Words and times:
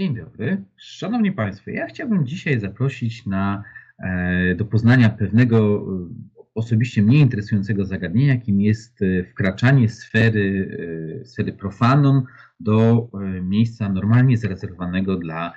Dzień 0.00 0.14
dobry. 0.14 0.62
Szanowni 0.76 1.32
Państwo, 1.32 1.70
ja 1.70 1.86
chciałbym 1.86 2.26
dzisiaj 2.26 2.60
zaprosić 2.60 3.26
na, 3.26 3.64
e, 3.98 4.54
do 4.54 4.64
poznania 4.64 5.08
pewnego 5.08 5.58
e, 5.58 6.44
osobiście 6.54 7.02
mnie 7.02 7.18
interesującego 7.18 7.84
zagadnienia, 7.84 8.34
jakim 8.34 8.60
jest 8.60 9.02
e, 9.02 9.24
wkraczanie 9.24 9.88
sfery, 9.88 10.78
sfery 11.24 11.52
profanum 11.52 12.22
do 12.60 13.08
miejsca 13.42 13.88
normalnie 13.88 14.38
zarezerwowanego 14.38 15.16
dla, 15.16 15.54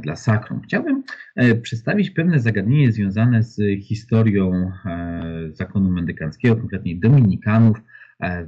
dla 0.00 0.16
sakrum. 0.16 0.60
Chciałbym 0.62 1.02
przedstawić 1.62 2.10
pewne 2.10 2.40
zagadnienie 2.40 2.92
związane 2.92 3.42
z 3.42 3.82
historią 3.82 4.72
zakonu 5.52 5.90
mendykanckiego, 5.90 6.56
konkretnie 6.56 6.96
dominikanów 6.96 7.76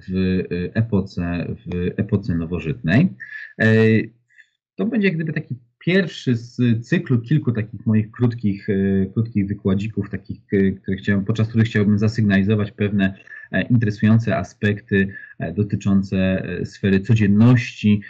w 0.08 0.42
epoce, 0.74 1.46
w 1.66 1.90
epoce 1.96 2.34
nowożytnej. 2.34 3.08
To 4.76 4.86
będzie 4.86 5.08
jak 5.08 5.16
gdyby 5.16 5.32
taki 5.32 5.56
pierwszy 5.78 6.36
z 6.36 6.86
cyklu 6.86 7.20
kilku 7.20 7.52
takich 7.52 7.86
moich 7.86 8.10
krótkich, 8.10 8.68
e, 8.70 9.06
krótkich 9.06 9.46
wykładzików, 9.46 10.10
takich, 10.10 10.40
e, 10.52 10.72
które 10.72 10.96
chciałem, 10.96 11.24
podczas 11.24 11.48
których 11.48 11.66
chciałbym 11.66 11.98
zasygnalizować 11.98 12.72
pewne 12.72 13.14
e, 13.52 13.62
interesujące 13.62 14.36
aspekty 14.36 15.14
dotyczące 15.56 16.42
sfery 16.64 17.00
codzienności 17.00 18.02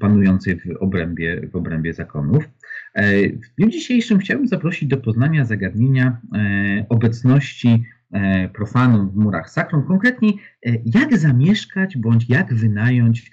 panującej 0.00 0.60
w 0.60 0.76
obrębie, 0.80 1.48
w 1.52 1.56
obrębie 1.56 1.92
zakonów. 1.94 2.48
W 3.42 3.56
dniu 3.58 3.68
dzisiejszym 3.68 4.18
chciałbym 4.18 4.48
zaprosić 4.48 4.88
do 4.88 4.96
poznania 4.96 5.44
zagadnienia 5.44 6.20
obecności 6.88 7.84
profanum 8.54 9.10
w 9.10 9.16
murach 9.16 9.50
sakrum, 9.50 9.86
konkretnie 9.86 10.32
jak 10.84 11.18
zamieszkać 11.18 11.96
bądź 11.96 12.28
jak 12.28 12.54
wynająć 12.54 13.30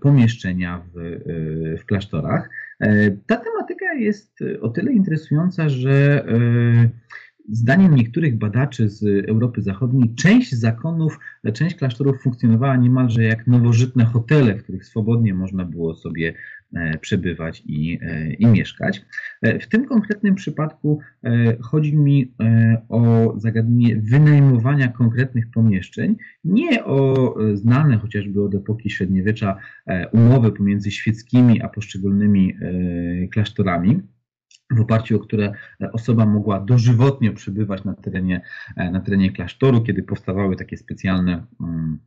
pomieszczenia 0.00 0.82
w, 0.94 0.98
e, 0.98 1.78
w 1.78 1.86
klasztorach. 1.86 2.50
E, 2.80 3.10
ta 3.10 3.36
tematyka 3.36 3.94
jest 3.94 4.38
o 4.60 4.68
tyle 4.68 4.92
interesująca, 4.92 5.68
że 5.68 6.24
Zdaniem 7.48 7.94
niektórych 7.94 8.38
badaczy 8.38 8.88
z 8.88 9.28
Europy 9.28 9.62
Zachodniej, 9.62 10.14
część 10.14 10.54
zakonów, 10.54 11.18
część 11.54 11.76
klasztorów 11.76 12.22
funkcjonowała 12.22 12.76
niemalże 12.76 13.22
jak 13.22 13.46
nowożytne 13.46 14.04
hotele, 14.04 14.54
w 14.54 14.62
których 14.62 14.86
swobodnie 14.86 15.34
można 15.34 15.64
było 15.64 15.94
sobie 15.94 16.28
e, 16.28 16.34
przebywać 17.00 17.62
i, 17.66 17.98
e, 18.02 18.32
i 18.32 18.46
mieszkać. 18.46 19.02
E, 19.42 19.58
w 19.58 19.68
tym 19.68 19.84
konkretnym 19.84 20.34
przypadku 20.34 21.00
chodzi 21.60 21.96
mi 21.96 22.32
o 22.88 23.34
zagadnienie 23.36 23.96
wynajmowania 23.96 24.88
konkretnych 24.88 25.50
pomieszczeń, 25.50 26.16
nie 26.44 26.84
o 26.84 27.34
znane 27.54 27.98
chociażby 27.98 28.42
od 28.42 28.54
epoki 28.54 28.90
średniowiecza 28.90 29.56
umowy 30.12 30.52
pomiędzy 30.52 30.90
świeckimi 30.90 31.62
a 31.62 31.68
poszczególnymi 31.68 32.54
klasztorami 33.32 34.02
w 34.70 34.80
oparciu 34.80 35.16
o 35.16 35.18
które 35.18 35.52
osoba 35.92 36.26
mogła 36.26 36.60
dożywotnio 36.60 37.32
przebywać 37.32 37.84
na 37.84 37.94
terenie, 37.94 38.40
e, 38.76 38.90
na 38.90 39.00
terenie 39.00 39.32
klasztoru, 39.32 39.82
kiedy 39.82 40.02
powstawały 40.02 40.56
takie 40.56 40.76
specjalne 40.76 41.46
mm, 41.60 41.98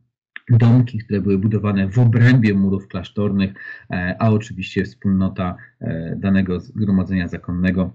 domki, 0.50 0.98
które 0.98 1.20
były 1.20 1.38
budowane 1.38 1.88
w 1.88 1.98
obrębie 1.98 2.54
murów 2.54 2.88
klasztornych, 2.88 3.52
e, 3.90 4.16
a 4.18 4.30
oczywiście 4.30 4.84
wspólnota 4.84 5.56
e, 5.80 6.16
danego 6.16 6.60
zgromadzenia 6.60 7.28
zakonnego 7.28 7.92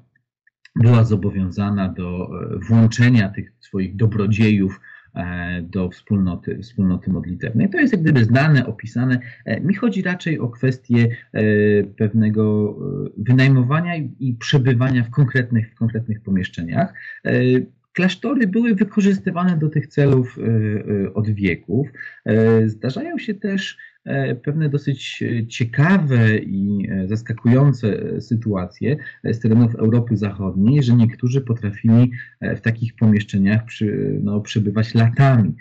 była 0.75 1.03
zobowiązana 1.03 1.89
do 1.89 2.29
włączenia 2.69 3.29
tych 3.29 3.53
swoich 3.59 3.95
dobrodziejów 3.95 4.79
E, 5.15 5.61
do 5.61 5.89
wspólnoty, 5.89 6.59
wspólnoty 6.61 7.11
modlitewnej. 7.11 7.69
To 7.69 7.79
jest 7.79 7.93
jak 7.93 8.01
gdyby 8.01 8.25
znane, 8.25 8.65
opisane. 8.65 9.19
E, 9.45 9.61
mi 9.61 9.73
chodzi 9.73 10.01
raczej 10.01 10.39
o 10.39 10.49
kwestię 10.49 11.07
e, 11.33 11.43
pewnego 11.83 12.75
wynajmowania 13.17 13.95
i 14.19 14.33
przebywania 14.39 15.03
w 15.03 15.09
konkretnych, 15.09 15.71
w 15.71 15.75
konkretnych 15.75 16.21
pomieszczeniach. 16.21 16.93
Klasztory 17.95 18.47
były 18.47 18.75
wykorzystywane 18.75 19.57
do 19.57 19.69
tych 19.69 19.87
celów 19.87 20.37
od 21.13 21.29
wieków. 21.29 21.87
Zdarzają 22.65 23.17
się 23.17 23.33
też 23.33 23.77
E, 24.05 24.35
pewne 24.35 24.69
dosyć 24.69 25.23
e, 25.23 25.47
ciekawe 25.47 26.37
i 26.37 26.87
e, 26.91 27.07
zaskakujące 27.07 28.21
sytuacje 28.21 28.97
z 29.23 29.39
terenów 29.39 29.75
Europy 29.75 30.17
Zachodniej, 30.17 30.83
że 30.83 30.93
niektórzy 30.93 31.41
potrafili 31.41 32.11
w 32.41 32.61
takich 32.61 32.95
pomieszczeniach 32.95 33.65
przy, 33.65 34.19
no, 34.23 34.41
przebywać 34.41 34.95
latami. 34.95 35.55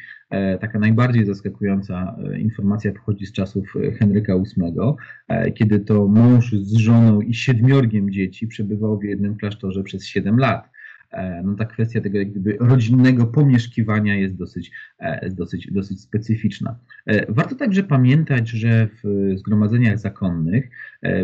Taka 0.60 0.78
najbardziej 0.78 1.26
zaskakująca 1.26 2.16
informacja 2.38 2.92
pochodzi 2.92 3.26
z 3.26 3.32
czasów 3.32 3.74
Henryka 3.98 4.34
VIII, 4.38 5.52
kiedy 5.54 5.80
to 5.80 6.08
mąż 6.08 6.52
z 6.52 6.76
żoną 6.76 7.20
i 7.20 7.34
siedmiorgiem 7.34 8.10
dzieci 8.10 8.46
przebywał 8.46 8.98
w 8.98 9.04
jednym 9.04 9.36
klasztorze 9.36 9.82
przez 9.82 10.06
7 10.06 10.38
lat. 10.38 10.73
E, 11.14 11.42
no 11.44 11.54
ta 11.54 11.64
kwestia 11.64 12.00
tego 12.00 12.18
jak 12.18 12.30
gdyby 12.30 12.56
rodzinnego 12.60 13.26
pomieszkiwania 13.26 14.14
jest 14.14 14.34
dosyć, 14.34 14.70
e, 14.98 15.30
dosyć, 15.30 15.72
dosyć 15.72 16.00
specyficzna. 16.00 16.78
E, 17.06 17.32
warto 17.32 17.54
także 17.54 17.82
pamiętać, 17.82 18.48
że 18.48 18.88
w 19.02 19.32
zgromadzeniach 19.38 19.98
zakonnych 19.98 20.70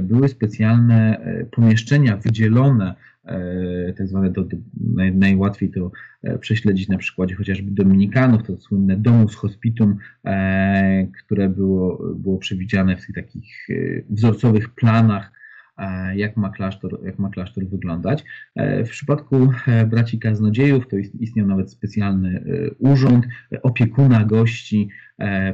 były 0.02 0.28
specjalne 0.28 1.20
pomieszczenia 1.50 2.16
wydzielone 2.16 2.94
tak 3.96 4.08
zwane, 4.08 4.30
do, 4.30 4.44
do, 4.44 4.56
naj, 4.94 5.14
najłatwiej 5.14 5.70
to 5.70 5.90
prześledzić 6.40 6.88
na 6.88 6.98
przykładzie 6.98 7.34
chociażby 7.34 7.70
Dominikanów, 7.70 8.42
to 8.42 8.56
słynne 8.56 8.96
domus 8.96 9.34
hospitum, 9.34 9.96
które 11.24 11.48
było, 11.48 12.14
było 12.14 12.38
przewidziane 12.38 12.96
w 12.96 13.06
tych 13.06 13.14
takich 13.14 13.68
wzorcowych 14.10 14.74
planach 14.74 15.39
jak 16.14 16.36
ma 16.36 16.50
klasztor, 16.50 16.98
jak 17.04 17.18
ma 17.18 17.30
klasztor 17.30 17.64
wyglądać. 17.64 18.24
E, 18.54 18.84
w 18.84 18.90
przypadku 18.90 19.52
e, 19.66 19.86
braci 19.86 20.18
kaznodziejów 20.18 20.88
to 20.88 20.96
istniał 20.96 21.46
nawet 21.46 21.70
specjalny 21.70 22.44
urząd 22.78 23.26
opiekuna 23.62 24.24
gości 24.24 24.88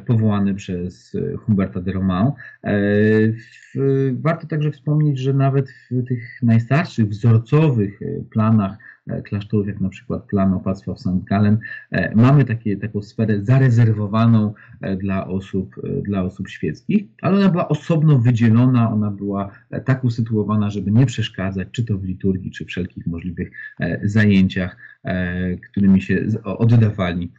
powołany 0.06 0.54
przez 0.54 1.16
Humberta 1.38 1.80
de 1.80 1.92
Romão. 1.92 2.32
Warto 4.12 4.46
także 4.46 4.70
wspomnieć, 4.70 5.18
że 5.18 5.32
nawet 5.32 5.70
w 5.90 6.04
tych 6.08 6.42
najstarszych, 6.42 7.08
wzorcowych 7.08 8.00
planach 8.30 8.78
E, 8.78 8.95
klasztorów, 9.24 9.66
jak 9.66 9.80
na 9.80 9.88
przykład 9.88 10.22
plan 10.22 10.52
opactwa 10.52 10.94
w 10.94 11.00
St. 11.00 11.24
Gallen, 11.24 11.58
e, 11.90 12.14
mamy 12.14 12.44
takie, 12.44 12.76
taką 12.76 13.02
sferę 13.02 13.44
zarezerwowaną 13.44 14.54
e, 14.80 14.96
dla 14.96 15.26
osób, 15.26 15.76
dla 16.02 16.22
osób 16.22 16.48
świeckich, 16.48 17.04
ale 17.22 17.36
ona 17.36 17.48
była 17.48 17.68
osobno 17.68 18.18
wydzielona, 18.18 18.92
ona 18.92 19.10
była 19.10 19.50
tak 19.84 20.04
usytuowana, 20.04 20.70
żeby 20.70 20.90
nie 20.90 21.06
przeszkadzać, 21.06 21.68
czy 21.72 21.84
to 21.84 21.98
w 21.98 22.04
liturgii, 22.04 22.50
czy 22.50 22.64
wszelkich 22.64 23.06
możliwych 23.06 23.50
zajęciach, 24.02 24.76
którymi 25.70 26.02
się 26.02 26.26
oddawali 26.44 27.32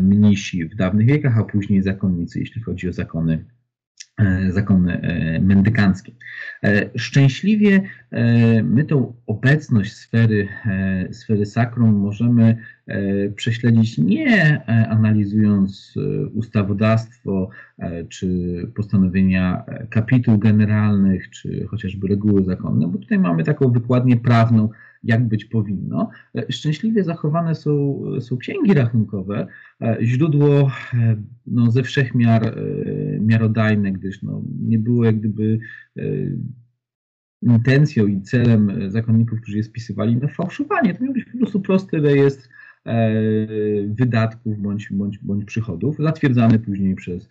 mnisi 0.00 0.64
w 0.64 0.74
dawnych 0.74 1.06
wiekach, 1.06 1.38
a 1.38 1.44
później 1.44 1.82
zakonnicy, 1.82 2.40
jeśli 2.40 2.62
chodzi 2.62 2.88
o 2.88 2.92
zakony 2.92 3.44
E, 3.44 3.55
zakony 4.48 5.00
e, 5.00 5.40
mendykanckie. 5.40 6.12
E, 6.64 6.90
szczęśliwie 6.98 7.80
my 8.64 8.84
tą 8.84 9.12
obecność 9.26 9.92
sfery, 9.92 10.48
sfery 11.10 11.46
sakrum 11.46 11.94
możemy 11.94 12.56
prześledzić 13.36 13.98
nie 13.98 14.62
analizując 14.88 15.94
ustawodawstwo 16.34 17.50
czy 18.08 18.28
postanowienia 18.74 19.64
kapituł 19.90 20.38
generalnych, 20.38 21.30
czy 21.30 21.66
chociażby 21.66 22.08
reguły 22.08 22.44
zakonne, 22.44 22.88
bo 22.88 22.98
tutaj 22.98 23.18
mamy 23.18 23.44
taką 23.44 23.72
wykładnię 23.72 24.16
prawną, 24.16 24.68
jak 25.06 25.28
być 25.28 25.44
powinno. 25.44 26.10
E, 26.34 26.52
szczęśliwie 26.52 27.04
zachowane 27.04 27.54
są, 27.54 28.02
są 28.20 28.36
księgi 28.36 28.74
rachunkowe, 28.74 29.46
e, 29.82 29.98
źródło 30.02 30.70
e, 30.94 31.16
no, 31.46 31.70
ze 31.70 31.82
wszechmiar 31.82 32.56
miarodajne, 33.20 33.92
gdyż 33.92 34.22
no, 34.22 34.42
nie 34.60 34.78
było 34.78 35.04
jak 35.04 35.18
gdyby 35.18 35.58
intencją 37.42 38.06
i 38.06 38.22
celem 38.22 38.90
zakonników, 38.90 39.40
którzy 39.40 39.56
je 39.56 39.62
spisywali, 39.62 40.16
no, 40.16 40.28
fałszowanie. 40.28 40.94
To 40.94 41.04
miał 41.04 41.12
być 41.12 41.24
po 41.24 41.38
prostu 41.38 41.60
prosty 41.60 41.98
rejestr 41.98 42.48
wydatków 43.86 44.58
bądź, 44.58 44.88
bądź, 44.92 45.18
bądź 45.18 45.44
przychodów, 45.44 45.96
zatwierdzany 45.98 46.58
później 46.58 46.94
przez, 46.94 47.28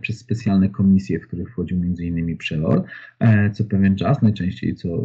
przez 0.00 0.18
specjalne 0.18 0.68
komisje, 0.68 1.20
w 1.20 1.26
których 1.26 1.50
wchodził 1.50 1.78
m.in. 1.82 2.36
przeor, 2.36 2.82
co 3.52 3.64
pewien 3.64 3.96
czas, 3.96 4.22
najczęściej 4.22 4.74
co, 4.74 5.04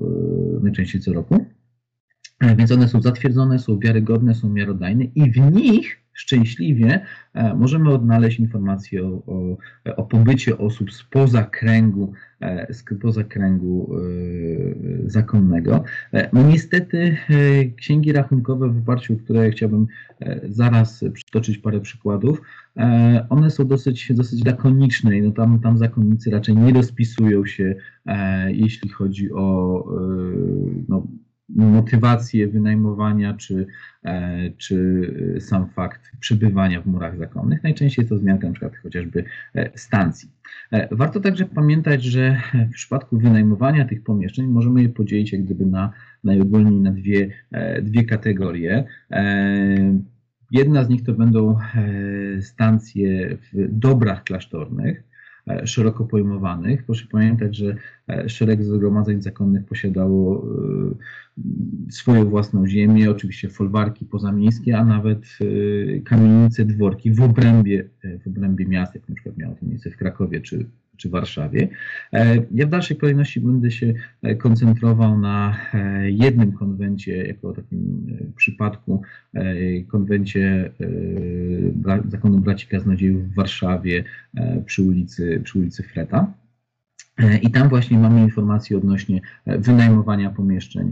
najczęściej 0.61 1.01
co 1.01 1.13
roku. 1.13 1.45
Więc 2.57 2.71
one 2.71 2.88
są 2.88 3.01
zatwierdzone, 3.01 3.59
są 3.59 3.79
wiarygodne, 3.79 4.35
są 4.35 4.49
miarodajne 4.49 5.03
i 5.03 5.31
w 5.31 5.38
nich 5.38 6.01
szczęśliwie 6.13 7.05
e, 7.33 7.53
możemy 7.53 7.93
odnaleźć 7.93 8.39
informacje 8.39 9.03
o, 9.05 9.07
o, 9.07 9.57
o 9.95 10.03
pobycie 10.03 10.57
osób 10.57 10.93
spoza 10.93 11.43
kręgu, 11.43 12.13
e, 12.41 12.73
spoza 12.73 13.23
kręgu 13.23 13.95
e, 13.95 15.09
zakonnego. 15.09 15.83
No 16.33 16.43
niestety 16.43 17.17
księgi 17.77 18.11
rachunkowe, 18.11 18.69
w 18.69 18.77
oparciu 18.77 19.13
o 19.13 19.17
które 19.17 19.51
chciałbym 19.51 19.88
zaraz 20.49 21.05
przytoczyć 21.13 21.57
parę 21.57 21.79
przykładów, 21.79 22.41
one 23.29 23.49
są 23.51 23.67
dosyć, 23.67 24.13
dosyć 24.13 24.45
lakoniczne 24.45 25.17
i 25.17 25.21
no 25.21 25.31
tam, 25.31 25.59
tam 25.59 25.77
zakonnicy 25.77 26.31
raczej 26.31 26.55
nie 26.55 26.73
rozpisują 26.73 27.45
się, 27.45 27.75
jeśli 28.47 28.89
chodzi 28.89 29.33
o 29.33 29.85
no, 30.89 31.07
motywację 31.56 32.48
wynajmowania, 32.48 33.33
czy, 33.33 33.68
e, 34.06 34.50
czy 34.57 35.38
sam 35.39 35.69
fakt 35.69 36.12
przebywania 36.19 36.81
w 36.81 36.86
murach 36.86 37.18
zakonnych. 37.18 37.63
Najczęściej 37.63 38.03
jest 38.03 38.09
to 38.09 38.18
zmianka 38.18 38.51
przykład 38.51 38.75
chociażby 38.75 39.24
e, 39.56 39.69
stacji. 39.75 40.30
E, 40.71 40.95
warto 40.95 41.19
także 41.19 41.45
pamiętać, 41.45 42.03
że 42.03 42.42
w 42.69 42.74
przypadku 42.74 43.18
wynajmowania 43.18 43.86
tych 43.86 44.03
pomieszczeń 44.03 44.48
możemy 44.48 44.81
je 44.81 44.89
podzielić 44.89 45.33
jak 45.33 45.44
gdyby 45.44 45.65
na 45.65 45.92
najogólniej 46.24 46.80
na 46.80 46.92
dwie, 46.92 47.30
dwie 47.81 48.03
kategorie. 48.03 48.86
Jedna 50.51 50.83
z 50.83 50.89
nich 50.89 51.03
to 51.03 51.13
będą 51.13 51.57
stacje 52.42 53.38
w 53.38 53.68
dobrach 53.69 54.24
klasztornych, 54.24 55.03
szeroko 55.65 56.05
pojmowanych. 56.05 56.83
Proszę 56.85 57.07
pamiętać, 57.11 57.57
że 57.57 57.75
e, 58.09 58.29
szereg 58.29 58.63
zgromadzeń 58.63 59.21
zakonnych 59.21 59.65
posiadało 59.65 60.45
e, 61.38 61.91
swoją 61.91 62.29
własną 62.29 62.67
ziemię, 62.67 63.11
oczywiście 63.11 63.49
folwarki 63.49 64.05
pozamiejskie, 64.05 64.77
a 64.77 64.85
nawet 64.85 65.38
kamienice, 66.05 66.65
dworki 66.65 67.13
w 67.13 67.21
obrębie, 67.21 67.89
w 68.23 68.27
obrębie 68.27 68.65
miast, 68.65 68.95
jak 68.95 69.09
na 69.09 69.15
przykład 69.15 69.38
miało 69.38 69.55
to 69.55 69.65
miejsce 69.65 69.91
w 69.91 69.97
Krakowie 69.97 70.41
czy 70.41 70.65
czy 71.01 71.09
Warszawie. 71.09 71.68
E, 72.13 72.36
ja 72.51 72.68
w 72.68 72.69
dalszej 72.69 72.98
kolejności 72.98 73.42
będę 73.42 73.71
się 73.71 73.94
e, 74.21 74.36
koncentrował 74.36 75.19
na 75.19 75.57
e, 75.74 76.12
jednym 76.12 76.51
konwencie, 76.51 77.27
jako 77.27 77.53
takim 77.53 78.07
przypadku, 78.36 79.01
konwencie 79.88 80.71
Zakonu 82.07 82.39
Braci 82.39 82.68
Kaznodziejów 82.68 83.30
w 83.30 83.36
Warszawie 83.36 84.03
przy 84.65 84.83
ulicy, 84.83 85.42
przy 85.44 85.59
ulicy 85.59 85.83
Freta. 85.83 86.33
I 87.42 87.51
tam 87.51 87.69
właśnie 87.69 88.00
mamy 88.00 88.21
informacje 88.21 88.77
odnośnie 88.77 89.21
wynajmowania 89.45 90.30
pomieszczeń 90.30 90.92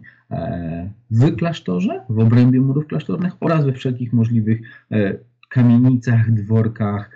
w 1.12 1.36
klasztorze, 1.36 2.02
w 2.10 2.20
obrębie 2.20 2.62
murów 2.62 2.88
klasztornych 2.88 3.34
oraz 3.40 3.66
we 3.66 3.74
wszelkich 3.74 4.14
możliwych 4.14 4.62
kamienicach, 5.50 6.32
dworkach, 6.32 7.12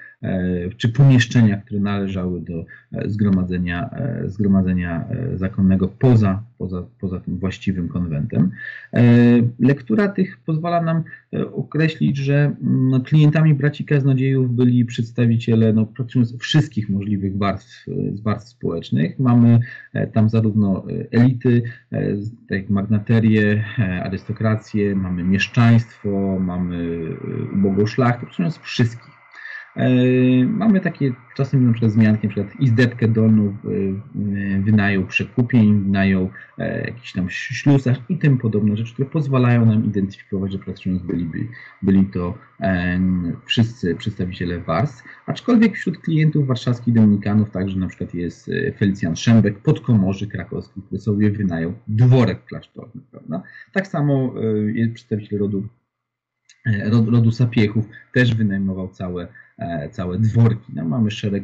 czy 0.77 0.89
pomieszczenia, 0.89 1.57
które 1.57 1.79
należały 1.79 2.41
do 2.41 2.65
e, 2.91 3.09
zgromadzenia, 3.09 3.89
e, 3.89 4.29
zgromadzenia 4.29 5.05
zakonnego 5.35 5.87
poza, 5.87 6.43
poza, 6.57 6.83
poza 6.99 7.19
tym 7.19 7.37
właściwym 7.37 7.89
konwentem. 7.89 8.51
Lektura 9.59 10.07
tych 10.07 10.37
pozwala 10.37 10.81
nam 10.81 11.03
określić, 11.53 12.17
że 12.17 12.55
no, 12.61 13.01
klientami 13.01 13.53
braci 13.53 13.85
kaznodziejów 13.85 14.55
byli 14.55 14.85
przedstawiciele 14.85 15.73
no, 15.73 15.85
praktycznie 15.85 16.37
wszystkich 16.39 16.89
możliwych 16.89 17.37
warstw, 17.37 17.85
warstw 18.23 18.49
społecznych. 18.49 19.19
Mamy 19.19 19.59
tam 20.13 20.29
zarówno 20.29 20.85
elity, 21.11 21.61
tak 22.49 22.57
jak 22.57 22.69
magnaterię, 22.69 23.63
arystokrację, 24.03 24.95
mamy 24.95 25.23
mieszczaństwo, 25.23 26.37
mamy 26.39 27.07
szlachtę, 27.85 28.19
praktycznie 28.19 28.61
wszystkich. 28.61 29.12
E, 29.75 29.89
mamy 30.45 30.79
takie 30.79 31.13
czasem 31.35 31.67
na 31.67 31.71
przykład 31.71 31.91
zmianki, 31.91 32.27
na 32.27 32.33
przykład 32.33 32.59
izdebkę 32.59 33.07
dolną 33.07 33.47
e, 33.47 34.61
wynają 34.61 35.07
przekupień, 35.07 35.83
wynają 35.83 36.29
e, 36.57 36.87
jakiś 36.87 37.13
tam 37.13 37.29
ślusarz 37.29 37.97
i 38.09 38.17
tym 38.17 38.37
podobne 38.37 38.77
rzeczy, 38.77 38.93
które 38.93 39.09
pozwalają 39.09 39.65
nam 39.65 39.85
identyfikować, 39.85 40.51
że 40.51 40.59
pracując 40.59 41.01
byliby, 41.01 41.47
byli 41.81 42.05
to 42.05 42.37
wszyscy 43.45 43.95
przedstawiciele 43.95 44.59
warstw, 44.59 45.03
aczkolwiek 45.25 45.75
wśród 45.75 45.97
klientów 45.97 46.47
warszawskich 46.47 46.93
dominikanów 46.93 47.51
także 47.51 47.79
na 47.79 47.87
przykład 47.87 48.13
jest 48.13 48.51
Felicjan 48.77 49.15
Szembek, 49.15 49.59
podkomorzy 49.59 50.27
krakowski, 50.27 50.81
który 50.81 51.01
sobie 51.01 51.31
wynają 51.31 51.73
dworek 51.87 52.45
klasztorny, 52.45 53.01
prawda? 53.11 53.43
Tak 53.71 53.87
samo 53.87 54.33
jest 54.73 54.93
przedstawiciel 54.93 55.39
rodu 55.39 55.67
rodu 57.07 57.31
Sapiechów 57.31 57.85
też 58.13 58.35
wynajmował 58.35 58.89
całe 58.89 59.27
E, 59.57 59.89
całe 59.89 60.19
dworki. 60.19 60.71
No, 60.75 60.85
mamy 60.85 61.11
szereg 61.11 61.43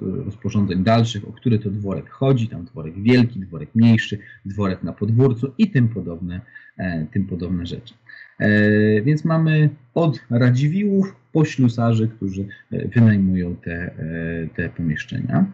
rozporządzeń 0.00 0.84
dalszych, 0.84 1.28
o 1.28 1.32
który 1.32 1.58
to 1.58 1.70
dworek 1.70 2.10
chodzi, 2.10 2.48
tam 2.48 2.64
dworek 2.64 3.02
wielki, 3.02 3.40
dworek 3.40 3.74
mniejszy, 3.74 4.18
dworek 4.44 4.82
na 4.82 4.92
podwórcu 4.92 5.52
i 5.58 5.70
tym 5.70 5.88
podobne, 5.88 6.40
e, 6.76 7.06
tym 7.06 7.26
podobne 7.26 7.66
rzeczy. 7.66 7.94
E, 8.38 9.02
więc 9.02 9.24
mamy 9.24 9.70
od 9.94 10.20
Radziwiłłów 10.30 11.16
po 11.32 11.44
ślusarzy, 11.44 12.08
którzy 12.08 12.46
wynajmują 12.70 13.56
te, 13.56 13.94
te 14.56 14.68
pomieszczenia. 14.68 15.46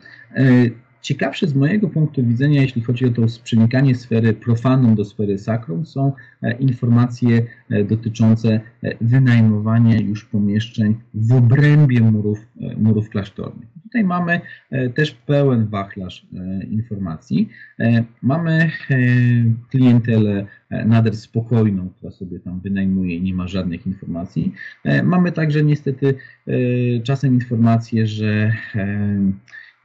Ciekawsze 1.06 1.46
z 1.46 1.54
mojego 1.54 1.88
punktu 1.88 2.24
widzenia, 2.24 2.62
jeśli 2.62 2.82
chodzi 2.82 3.06
o 3.06 3.10
to 3.10 3.22
przenikanie 3.44 3.94
sfery 3.94 4.34
profanum 4.34 4.94
do 4.94 5.04
sfery 5.04 5.38
sakrum, 5.38 5.86
są 5.86 6.12
e, 6.42 6.52
informacje 6.52 7.42
e, 7.70 7.84
dotyczące 7.84 8.60
e, 8.82 8.96
wynajmowania 9.00 10.00
już 10.00 10.24
pomieszczeń 10.24 10.94
w 11.14 11.32
obrębie 11.32 12.00
murów, 12.00 12.46
murów 12.76 13.10
klasztornych. 13.10 13.68
Tutaj 13.82 14.04
mamy 14.04 14.40
też 14.94 15.10
pełen 15.10 15.66
wachlarz 15.66 16.26
informacji. 16.70 17.48
Mamy 18.22 18.70
klientelę 19.70 20.46
nader 20.70 21.16
spokojną, 21.16 21.88
która 21.88 22.12
sobie 22.12 22.40
tam 22.40 22.60
wynajmuje 22.60 23.16
i 23.16 23.22
nie 23.22 23.34
ma 23.34 23.48
żadnych 23.48 23.86
informacji. 23.86 24.52
Mamy 25.02 25.32
także 25.32 25.64
niestety 25.64 26.14
czasem 27.02 27.34
informacje, 27.34 28.06
że 28.06 28.52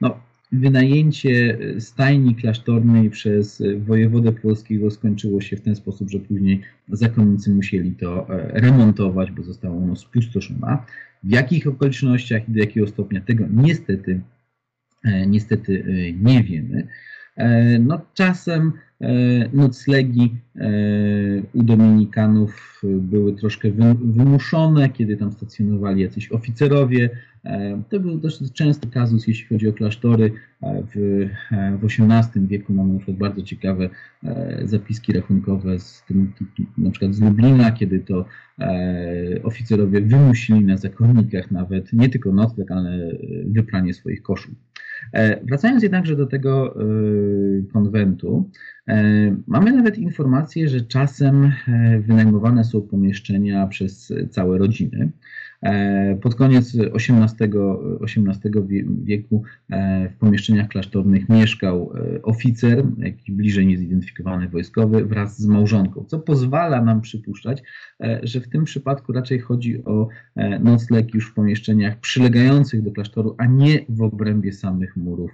no, 0.00 0.20
Wynajęcie 0.52 1.58
stajni 1.78 2.34
klasztornej 2.34 3.10
przez 3.10 3.62
wojewodę 3.78 4.32
polskiego 4.32 4.90
skończyło 4.90 5.40
się 5.40 5.56
w 5.56 5.60
ten 5.60 5.76
sposób, 5.76 6.10
że 6.10 6.18
później 6.18 6.60
zakonnicy 6.88 7.54
musieli 7.54 7.92
to 7.92 8.28
e, 8.28 8.60
remontować, 8.60 9.30
bo 9.30 9.42
zostało 9.42 9.76
ono 9.76 9.96
spustoszone. 9.96 10.78
W 11.22 11.30
jakich 11.30 11.66
okolicznościach 11.66 12.48
i 12.48 12.52
do 12.52 12.58
jakiego 12.58 12.86
stopnia 12.86 13.20
tego 13.20 13.44
niestety, 13.50 14.20
e, 15.04 15.26
niestety 15.26 15.84
e, 15.88 16.12
nie 16.12 16.44
wiemy. 16.44 16.88
No, 17.80 18.00
czasem 18.14 18.72
noclegi 19.52 20.34
u 21.54 21.62
Dominikanów 21.62 22.80
były 22.84 23.32
troszkę 23.32 23.70
wymuszone, 24.04 24.88
kiedy 24.88 25.16
tam 25.16 25.32
stacjonowali 25.32 26.02
jacyś 26.02 26.32
oficerowie, 26.32 27.10
E, 27.44 27.82
to 27.88 28.00
był 28.00 28.18
dość 28.18 28.52
częsty 28.52 28.88
kazus, 28.88 29.26
jeśli 29.26 29.46
chodzi 29.46 29.68
o 29.68 29.72
klasztory. 29.72 30.32
E, 30.62 30.82
w, 30.94 30.96
e, 31.52 31.78
w 31.78 31.84
XVIII 31.84 32.46
wieku 32.46 32.72
mamy 32.72 32.92
na 32.92 32.98
przykład 32.98 33.16
bardzo 33.16 33.42
ciekawe 33.42 33.88
zapiski 34.64 35.12
rachunkowe 35.12 35.78
z 35.78 36.04
tym, 36.08 36.32
na 36.78 36.90
przykład 36.90 37.14
z 37.14 37.20
Lublina, 37.20 37.72
kiedy 37.72 38.00
to 38.00 38.24
oficerowie 39.42 40.00
wymusili 40.00 40.64
na 40.64 40.76
zakonnikach 40.76 41.50
nawet 41.50 41.92
nie 41.92 42.08
tylko 42.08 42.32
nocleg, 42.32 42.70
ale 42.70 43.10
wypranie 43.46 43.94
swoich 43.94 44.22
koszul. 44.22 44.54
Wracając 45.48 45.82
jednakże 45.82 46.16
do 46.16 46.26
tego 46.26 46.74
konwentu, 47.72 48.50
mamy 49.46 49.72
nawet 49.72 49.98
informację, 49.98 50.68
że 50.68 50.80
czasem 50.80 51.52
wynajmowane 52.00 52.64
są 52.64 52.82
pomieszczenia 52.82 53.66
przez 53.66 54.12
całe 54.30 54.58
rodziny. 54.58 55.10
E, 55.62 56.18
pod 56.22 56.34
koniec 56.34 56.76
XVIII, 56.94 57.50
XVIII 58.00 58.84
wieku 59.04 59.42
e, 59.70 60.08
w 60.08 60.16
pomieszczeniach 60.16 60.68
klasztornych 60.68 61.28
mieszkał 61.28 61.92
e, 61.94 62.22
oficer, 62.22 62.84
jakiś 62.98 63.30
bliżej 63.30 63.66
niezidentyfikowany 63.66 64.48
wojskowy, 64.48 65.04
wraz 65.04 65.40
z 65.40 65.46
małżonką, 65.46 66.04
co 66.04 66.18
pozwala 66.18 66.84
nam 66.84 67.00
przypuszczać, 67.00 67.62
że 68.22 68.40
w 68.40 68.48
tym 68.48 68.64
przypadku 68.64 69.12
raczej 69.12 69.38
chodzi 69.38 69.84
o 69.84 70.08
nocleg 70.60 71.14
już 71.14 71.30
w 71.30 71.34
pomieszczeniach 71.34 72.00
przylegających 72.00 72.82
do 72.82 72.92
klasztoru, 72.92 73.34
a 73.38 73.46
nie 73.46 73.84
w 73.88 74.02
obrębie 74.02 74.52
samych 74.52 74.96
murów, 74.96 75.30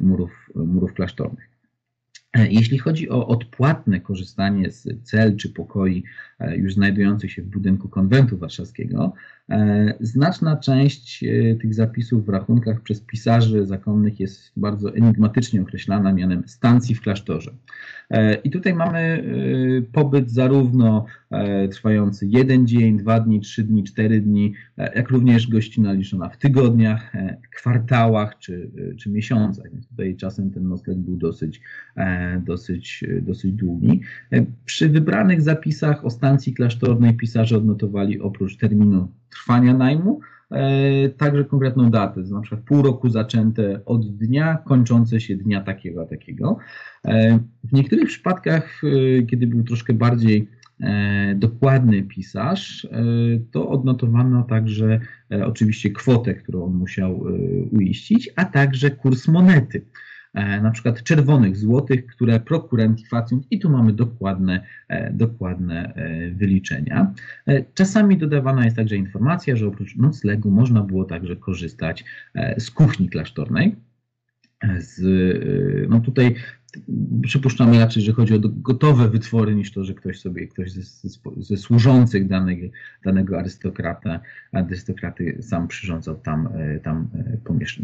murów, 0.00 0.50
murów 0.54 0.94
klasztornych. 0.94 1.48
Jeśli 2.34 2.78
chodzi 2.78 3.10
o 3.10 3.26
odpłatne 3.26 4.00
korzystanie 4.00 4.70
z 4.70 5.02
cel 5.02 5.36
czy 5.36 5.48
pokoi 5.48 6.04
już 6.56 6.74
znajdujących 6.74 7.32
się 7.32 7.42
w 7.42 7.46
budynku 7.46 7.88
konwentu 7.88 8.38
warszawskiego, 8.38 9.12
Znaczna 10.00 10.56
część 10.56 11.24
tych 11.60 11.74
zapisów 11.74 12.26
w 12.26 12.28
rachunkach 12.28 12.80
przez 12.80 13.00
pisarzy 13.00 13.66
zakonnych 13.66 14.20
jest 14.20 14.52
bardzo 14.56 14.94
enigmatycznie 14.94 15.62
określana 15.62 16.12
mianem 16.12 16.42
stacji 16.46 16.94
w 16.94 17.00
klasztorze. 17.00 17.50
I 18.44 18.50
tutaj 18.50 18.74
mamy 18.74 19.24
pobyt 19.92 20.30
zarówno 20.30 21.04
trwający 21.70 22.26
jeden 22.26 22.66
dzień, 22.66 22.98
dwa 22.98 23.20
dni, 23.20 23.40
trzy 23.40 23.64
dni, 23.64 23.84
cztery 23.84 24.20
dni, 24.20 24.54
jak 24.76 25.10
również 25.10 25.46
gościna 25.46 25.92
liczona 25.92 26.28
w 26.28 26.38
tygodniach, 26.38 27.12
kwartałach 27.56 28.38
czy, 28.38 28.70
czy 28.98 29.10
miesiącach. 29.10 29.72
Więc 29.72 29.88
tutaj 29.88 30.16
czasem 30.16 30.50
ten 30.50 30.68
nocleg 30.68 30.98
był 30.98 31.16
dosyć, 31.16 31.60
dosyć, 32.46 33.04
dosyć 33.22 33.52
długi. 33.52 34.00
Przy 34.64 34.88
wybranych 34.88 35.40
zapisach 35.40 36.04
o 36.04 36.10
stacji 36.10 36.54
klasztornej 36.54 37.16
pisarze 37.16 37.56
odnotowali 37.56 38.20
oprócz 38.20 38.56
terminu 38.56 39.08
trwania 39.30 39.74
najmu, 39.74 40.20
e, 40.50 41.08
także 41.08 41.44
konkretną 41.44 41.90
datę, 41.90 42.20
na 42.20 42.40
przykład 42.40 42.60
pół 42.64 42.82
roku 42.82 43.08
zaczęte 43.08 43.80
od 43.84 44.16
dnia, 44.16 44.58
kończące 44.64 45.20
się 45.20 45.36
dnia 45.36 45.60
takiego 45.60 46.02
a 46.02 46.06
takiego. 46.06 46.58
E, 47.04 47.38
w 47.64 47.72
niektórych 47.72 48.06
przypadkach, 48.06 48.80
e, 48.84 49.22
kiedy 49.22 49.46
był 49.46 49.64
troszkę 49.64 49.92
bardziej 49.92 50.58
dokładny 51.34 52.02
pisarz, 52.02 52.88
to 53.50 53.68
odnotowano 53.68 54.42
także 54.42 55.00
oczywiście 55.44 55.90
kwotę, 55.90 56.34
którą 56.34 56.64
on 56.64 56.74
musiał 56.74 57.20
uiścić, 57.72 58.30
a 58.36 58.44
także 58.44 58.90
kurs 58.90 59.28
monety. 59.28 59.84
E, 60.34 60.60
na 60.60 60.70
przykład 60.70 61.02
czerwonych, 61.02 61.56
złotych, 61.56 62.06
które 62.06 62.40
prokurent 62.40 63.08
faciunt 63.08 63.46
i 63.50 63.58
tu 63.58 63.70
mamy 63.70 63.92
dokładne, 63.92 64.66
e, 64.88 65.12
dokładne 65.12 65.94
e, 65.94 66.30
wyliczenia. 66.30 67.14
Czasami 67.74 68.18
dodawana 68.18 68.64
jest 68.64 68.76
także 68.76 68.96
informacja, 68.96 69.56
że 69.56 69.66
oprócz 69.66 69.96
noclegu 69.96 70.50
można 70.50 70.82
było 70.82 71.04
także 71.04 71.36
korzystać 71.36 72.04
z 72.58 72.70
kuchni 72.70 73.08
klasztornej. 73.08 73.76
Z, 74.78 75.00
no 75.88 76.00
tutaj 76.00 76.34
przypuszczamy 77.22 77.78
raczej, 77.78 78.02
że 78.02 78.12
chodzi 78.12 78.34
o 78.34 78.38
gotowe 78.42 79.08
wytwory 79.08 79.54
niż 79.54 79.72
to, 79.72 79.84
że 79.84 79.94
ktoś 79.94 80.20
sobie, 80.20 80.46
ktoś 80.46 80.72
ze, 80.72 81.08
ze 81.36 81.56
służących 81.56 82.28
danego, 82.28 82.66
danego 83.04 83.38
arystokrata, 83.38 84.20
arystokraty 84.52 85.38
sam 85.40 85.68
przyrządzał 85.68 86.14
tam, 86.14 86.48
e, 86.54 86.80
tam, 86.80 87.08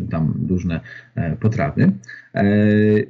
e, 0.01 0.09
tam 0.11 0.47
różne 0.49 0.81
e, 1.15 1.37
potrawy. 1.37 1.93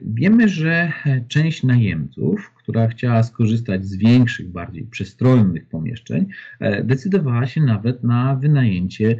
Wiemy, 0.02 0.48
że 0.48 0.92
część 1.28 1.62
najemców, 1.62 2.52
która 2.64 2.88
chciała 2.88 3.22
skorzystać 3.22 3.86
z 3.86 3.96
większych, 3.96 4.48
bardziej 4.48 4.84
przestronnych 4.84 5.66
pomieszczeń, 5.66 6.26
decydowała 6.84 7.46
się 7.46 7.60
nawet 7.60 8.04
na 8.04 8.36
wynajęcie 8.36 9.16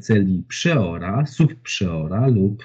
celi 0.00 0.42
przeora, 0.48 1.26
subprzeora 1.26 2.26
lub, 2.26 2.64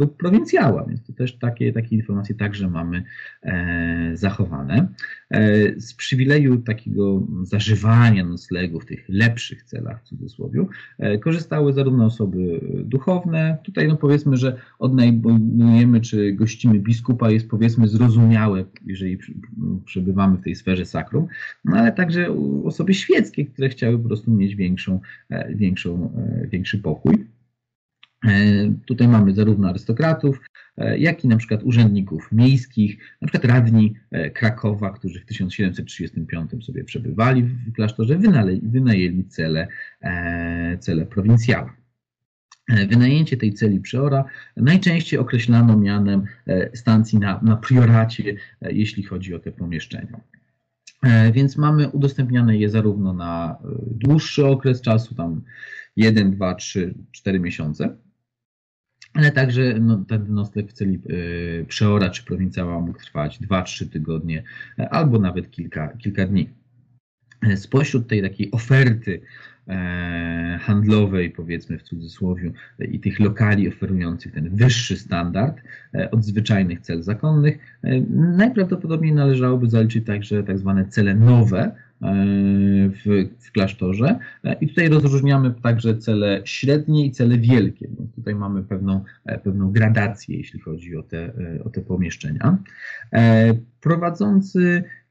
lub 0.00 0.16
prowincjała. 0.16 0.84
Więc 0.84 1.02
to 1.02 1.12
też 1.12 1.36
takie, 1.36 1.72
takie 1.72 1.96
informacje 1.96 2.34
także 2.34 2.70
mamy 2.70 3.04
e, 3.42 4.10
zachowane. 4.14 4.88
E, 5.32 5.80
z 5.80 5.94
przywileju 5.94 6.56
takiego 6.56 7.26
zażywania 7.42 8.24
noclegu 8.24 8.80
w 8.80 8.86
tych 8.86 9.04
lepszych 9.08 9.62
celach, 9.62 10.02
w 10.02 10.04
cudzysłowie, 10.04 10.66
e, 10.98 11.18
korzystały 11.18 11.72
zarówno 11.72 12.04
osoby 12.04 12.60
duchowne, 12.84 13.58
tutaj 13.62 13.88
no 13.88 13.96
powiedzmy, 13.96 14.36
że 14.36 14.56
odnajdujemy 14.78 16.00
czy 16.00 16.32
gościmy 16.32 16.78
biskupa 16.78 17.30
jest 17.30 17.48
powiedzmy 17.48 17.88
zrozumiałe, 17.88 18.64
jeżeli 18.86 19.18
przebywamy 19.84 20.36
w 20.36 20.42
tej 20.42 20.56
sferze 20.56 20.86
sakrum, 20.86 21.26
no 21.64 21.76
ale 21.76 21.92
także 21.92 22.26
osoby 22.64 22.94
świeckie, 22.94 23.46
które 23.46 23.68
chciały 23.68 23.98
po 23.98 24.08
prostu 24.08 24.30
mieć 24.30 24.54
większą, 24.56 25.00
większą, 25.54 26.12
większy 26.50 26.78
pokój. 26.78 27.26
Tutaj 28.86 29.08
mamy 29.08 29.34
zarówno 29.34 29.68
arystokratów, 29.68 30.40
E, 30.78 30.98
jak 30.98 31.24
i 31.24 31.28
na 31.28 31.36
przykład 31.36 31.62
urzędników 31.62 32.32
miejskich, 32.32 32.98
na 33.20 33.28
przykład 33.28 33.52
radni 33.52 33.94
e, 34.10 34.30
Krakowa, 34.30 34.90
którzy 34.90 35.20
w 35.20 35.26
1735 35.26 36.64
sobie 36.64 36.84
przebywali 36.84 37.42
w 37.42 37.72
klasztorze, 37.72 38.18
wynajęli 38.62 39.24
cele, 39.24 39.68
e, 40.00 40.78
cele 40.78 41.06
prowincjała. 41.06 41.76
Wynajęcie 42.88 43.36
tej 43.36 43.52
celi 43.52 43.80
przeora 43.80 44.24
najczęściej 44.56 45.20
określano 45.20 45.76
mianem 45.76 46.24
stacji 46.74 47.18
na, 47.18 47.40
na 47.42 47.56
prioracie, 47.56 48.34
jeśli 48.60 49.02
chodzi 49.02 49.34
o 49.34 49.38
te 49.38 49.52
pomieszczenia. 49.52 50.20
Więc 51.32 51.56
mamy 51.56 51.88
udostępniane 51.88 52.56
je 52.56 52.70
zarówno 52.70 53.12
na 53.12 53.56
dłuższy 53.86 54.46
okres 54.46 54.80
czasu, 54.80 55.14
tam 55.14 55.42
1, 55.96 56.30
2, 56.30 56.54
3, 56.54 56.94
4 57.12 57.40
miesiące, 57.40 57.96
ale 59.14 59.32
także 59.32 59.74
no, 59.80 60.04
ten 60.08 60.34
nocleg 60.34 60.70
w 60.70 60.72
celi 60.72 61.00
y, 61.10 61.64
przeora 61.68 62.10
czy 62.10 62.24
prowincjała 62.24 62.80
mógł 62.80 62.98
trwać 62.98 63.40
2-3 63.40 63.88
tygodnie 63.88 64.42
e, 64.78 64.88
albo 64.88 65.18
nawet 65.18 65.50
kilka, 65.50 65.88
kilka 65.88 66.26
dni. 66.26 66.50
E, 67.42 67.56
spośród 67.56 68.08
tej 68.08 68.22
takiej 68.22 68.50
oferty 68.50 69.20
e, 69.68 70.58
handlowej, 70.62 71.30
powiedzmy 71.30 71.78
w 71.78 71.82
cudzysłowie, 71.82 72.52
i 72.78 73.00
tych 73.00 73.20
lokali 73.20 73.68
oferujących 73.68 74.32
ten 74.32 74.56
wyższy 74.56 74.96
standard 74.96 75.60
od 76.10 76.24
zwyczajnych 76.24 76.80
cel 76.80 77.02
zakonnych, 77.02 77.58
najprawdopodobniej 78.10 79.12
należałoby 79.12 79.68
zaliczyć 79.68 80.06
także 80.06 80.42
tak 80.42 80.58
zwane 80.58 80.86
cele 80.86 81.14
nowe, 81.14 81.74
w, 82.02 83.28
w 83.38 83.52
klasztorze. 83.52 84.18
I 84.60 84.68
tutaj 84.68 84.88
rozróżniamy 84.88 85.54
także 85.62 85.96
cele 85.96 86.42
średnie 86.44 87.06
i 87.06 87.10
cele 87.10 87.38
wielkie. 87.38 87.88
Więc 87.98 88.14
tutaj 88.14 88.34
mamy 88.34 88.62
pewną, 88.62 89.04
pewną 89.44 89.72
gradację, 89.72 90.36
jeśli 90.36 90.60
chodzi 90.60 90.96
o 90.96 91.02
te, 91.02 91.32
o 91.64 91.70
te 91.70 91.80
pomieszczenia. 91.80 92.58
Prowadzący 93.80 94.84
E, 94.84 95.01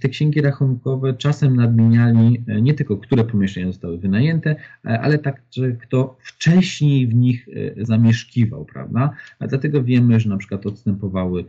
te 0.00 0.08
księgi 0.08 0.40
rachunkowe 0.40 1.14
czasem 1.14 1.56
nadmieniali 1.56 2.44
e, 2.48 2.62
nie 2.62 2.74
tylko, 2.74 2.96
które 2.96 3.24
pomieszczenia 3.24 3.66
zostały 3.66 3.98
wynajęte, 3.98 4.56
e, 4.84 5.00
ale 5.00 5.18
także 5.18 5.72
kto 5.72 6.16
wcześniej 6.20 7.06
w 7.06 7.14
nich 7.14 7.48
zamieszkiwał, 7.80 8.64
prawda? 8.64 9.10
A 9.38 9.46
dlatego 9.46 9.82
wiemy, 9.82 10.20
że 10.20 10.28
na 10.28 10.36
przykład 10.36 10.66
odstępowały 10.66 11.44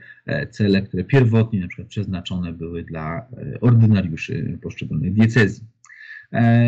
cele, 0.49 0.81
które 0.81 1.03
pierwotnie 1.03 1.59
na 1.59 1.67
przykład 1.67 1.87
przeznaczone 1.87 2.53
były 2.53 2.83
dla 2.83 3.25
ordynariuszy 3.61 4.57
poszczególnych 4.61 5.13
diecezji. 5.13 5.63
E, 6.33 6.65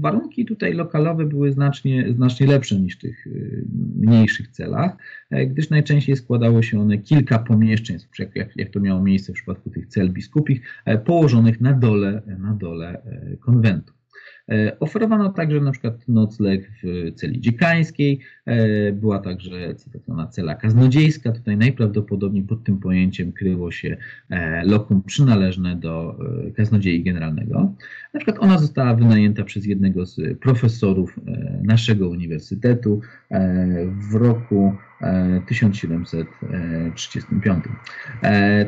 warunki 0.00 0.44
tutaj 0.44 0.72
lokalowe 0.72 1.24
były 1.24 1.52
znacznie, 1.52 2.12
znacznie 2.12 2.46
lepsze 2.46 2.80
niż 2.80 2.96
w 2.96 3.00
tych 3.00 3.26
e, 3.26 3.30
mniejszych 3.96 4.48
celach, 4.48 4.96
e, 5.30 5.46
gdyż 5.46 5.70
najczęściej 5.70 6.16
składało 6.16 6.62
się 6.62 6.80
one 6.80 6.98
kilka 6.98 7.38
pomieszczeń, 7.38 7.98
jak, 8.34 8.56
jak 8.56 8.70
to 8.70 8.80
miało 8.80 9.02
miejsce 9.02 9.32
w 9.32 9.36
przypadku 9.36 9.70
tych 9.70 9.86
cel 9.86 10.10
biskupich, 10.10 10.60
położonych 11.04 11.60
na 11.60 11.72
dole, 11.72 12.22
na 12.38 12.54
dole 12.54 13.02
konwentu. 13.40 13.95
E, 14.50 14.76
oferowano 14.80 15.32
także 15.32 15.60
na 15.60 15.72
przykład 15.72 16.08
nocleg 16.08 16.70
w 16.82 17.12
celi 17.14 17.40
dziekańskiej, 17.40 18.20
e, 18.44 18.92
była 18.92 19.18
także 19.18 19.74
cytowana 19.74 20.26
cela 20.26 20.54
kaznodziejska. 20.54 21.32
Tutaj 21.32 21.56
najprawdopodobniej 21.56 22.42
pod 22.42 22.64
tym 22.64 22.78
pojęciem 22.78 23.32
kryło 23.32 23.70
się 23.70 23.96
e, 24.30 24.64
lokum 24.64 25.02
przynależne 25.02 25.76
do 25.76 26.18
kaznodziei 26.56 27.02
generalnego. 27.02 27.72
Na 28.14 28.20
przykład 28.20 28.38
ona 28.40 28.58
została 28.58 28.94
wynajęta 28.94 29.44
przez 29.44 29.66
jednego 29.66 30.06
z 30.06 30.38
profesorów 30.38 31.20
naszego 31.62 32.08
uniwersytetu 32.08 33.00
w 34.10 34.14
roku 34.14 34.76
1735. 35.48 37.64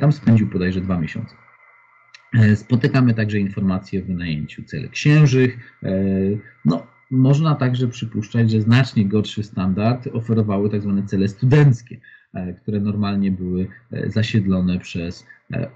Tam 0.00 0.12
spędził 0.12 0.46
bodajże 0.46 0.80
dwa 0.80 1.00
miesiące. 1.00 1.47
E, 2.34 2.56
spotykamy 2.56 3.14
także 3.14 3.38
informacje 3.38 4.02
o 4.02 4.06
wynajęciu 4.06 4.62
cel 4.62 4.90
księżych. 4.90 5.58
E, 5.82 5.90
no, 6.64 6.86
można 7.10 7.54
także 7.54 7.88
przypuszczać, 7.88 8.50
że 8.50 8.60
znacznie 8.60 9.06
gorszy 9.06 9.42
standard 9.42 10.08
oferowały 10.12 10.70
tak 10.70 10.82
zwane 10.82 11.06
cele 11.06 11.28
studenckie, 11.28 12.00
które 12.62 12.80
normalnie 12.80 13.30
były 13.30 13.66
zasiedlone 14.06 14.78
przez 14.78 15.26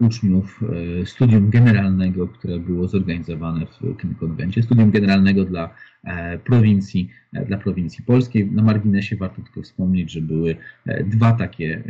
uczniów 0.00 0.60
studium 1.04 1.50
generalnego, 1.50 2.28
które 2.28 2.58
było 2.58 2.88
zorganizowane 2.88 3.66
w 3.66 4.00
tym 4.00 4.14
konwencie. 4.14 4.62
Studium 4.62 4.90
generalnego 4.90 5.44
dla 5.44 5.74
E, 6.04 6.38
prowincji, 6.38 7.08
e, 7.32 7.44
dla 7.44 7.58
prowincji 7.58 8.04
polskiej. 8.04 8.50
Na 8.50 8.62
marginesie 8.62 9.16
warto 9.16 9.42
tylko 9.42 9.62
wspomnieć, 9.62 10.12
że 10.12 10.20
były 10.20 10.56
e, 10.86 11.04
dwa 11.04 11.32
takie 11.32 11.82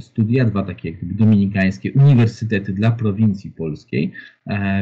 studia, 0.00 0.44
dwa 0.44 0.62
takie 0.62 0.90
jak 0.90 1.14
dominikańskie 1.14 1.92
uniwersytety 1.92 2.72
dla 2.72 2.90
prowincji 2.90 3.50
polskiej 3.50 4.12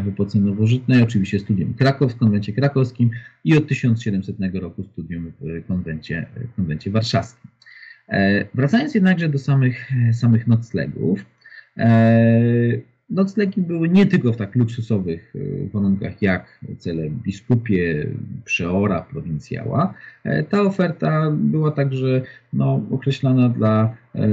w 0.04 0.08
epoce 0.08 0.40
nowożytnej. 0.40 1.02
Oczywiście 1.02 1.38
studium 1.38 1.74
Krakow 1.74 2.12
w 2.12 2.16
konwencie 2.16 2.52
krakowskim 2.52 3.10
i 3.44 3.56
od 3.56 3.68
1700 3.68 4.36
roku 4.54 4.84
studium 4.84 5.32
w 5.40 5.66
konwencie, 5.66 6.26
konwencie 6.56 6.90
warszawskim. 6.90 7.50
Wracając 8.54 8.94
jednakże 8.94 9.28
do 9.28 9.38
samych, 9.38 9.90
samych 10.12 10.46
noclegów, 10.46 11.24
noclegi 13.10 13.62
były 13.62 13.88
nie 13.88 14.06
tylko 14.06 14.32
w 14.32 14.36
tak 14.36 14.54
luksusowych 14.54 15.34
e, 15.36 15.68
warunkach 15.68 16.22
jak 16.22 16.60
cele 16.78 17.10
biskupie, 17.10 18.06
przeora, 18.44 19.02
prowincjała. 19.02 19.94
E, 20.24 20.42
ta 20.42 20.62
oferta 20.62 21.30
była 21.30 21.70
także 21.70 22.22
no, 22.52 22.82
określana 22.90 23.48
dla, 23.48 23.96
e, 24.14 24.28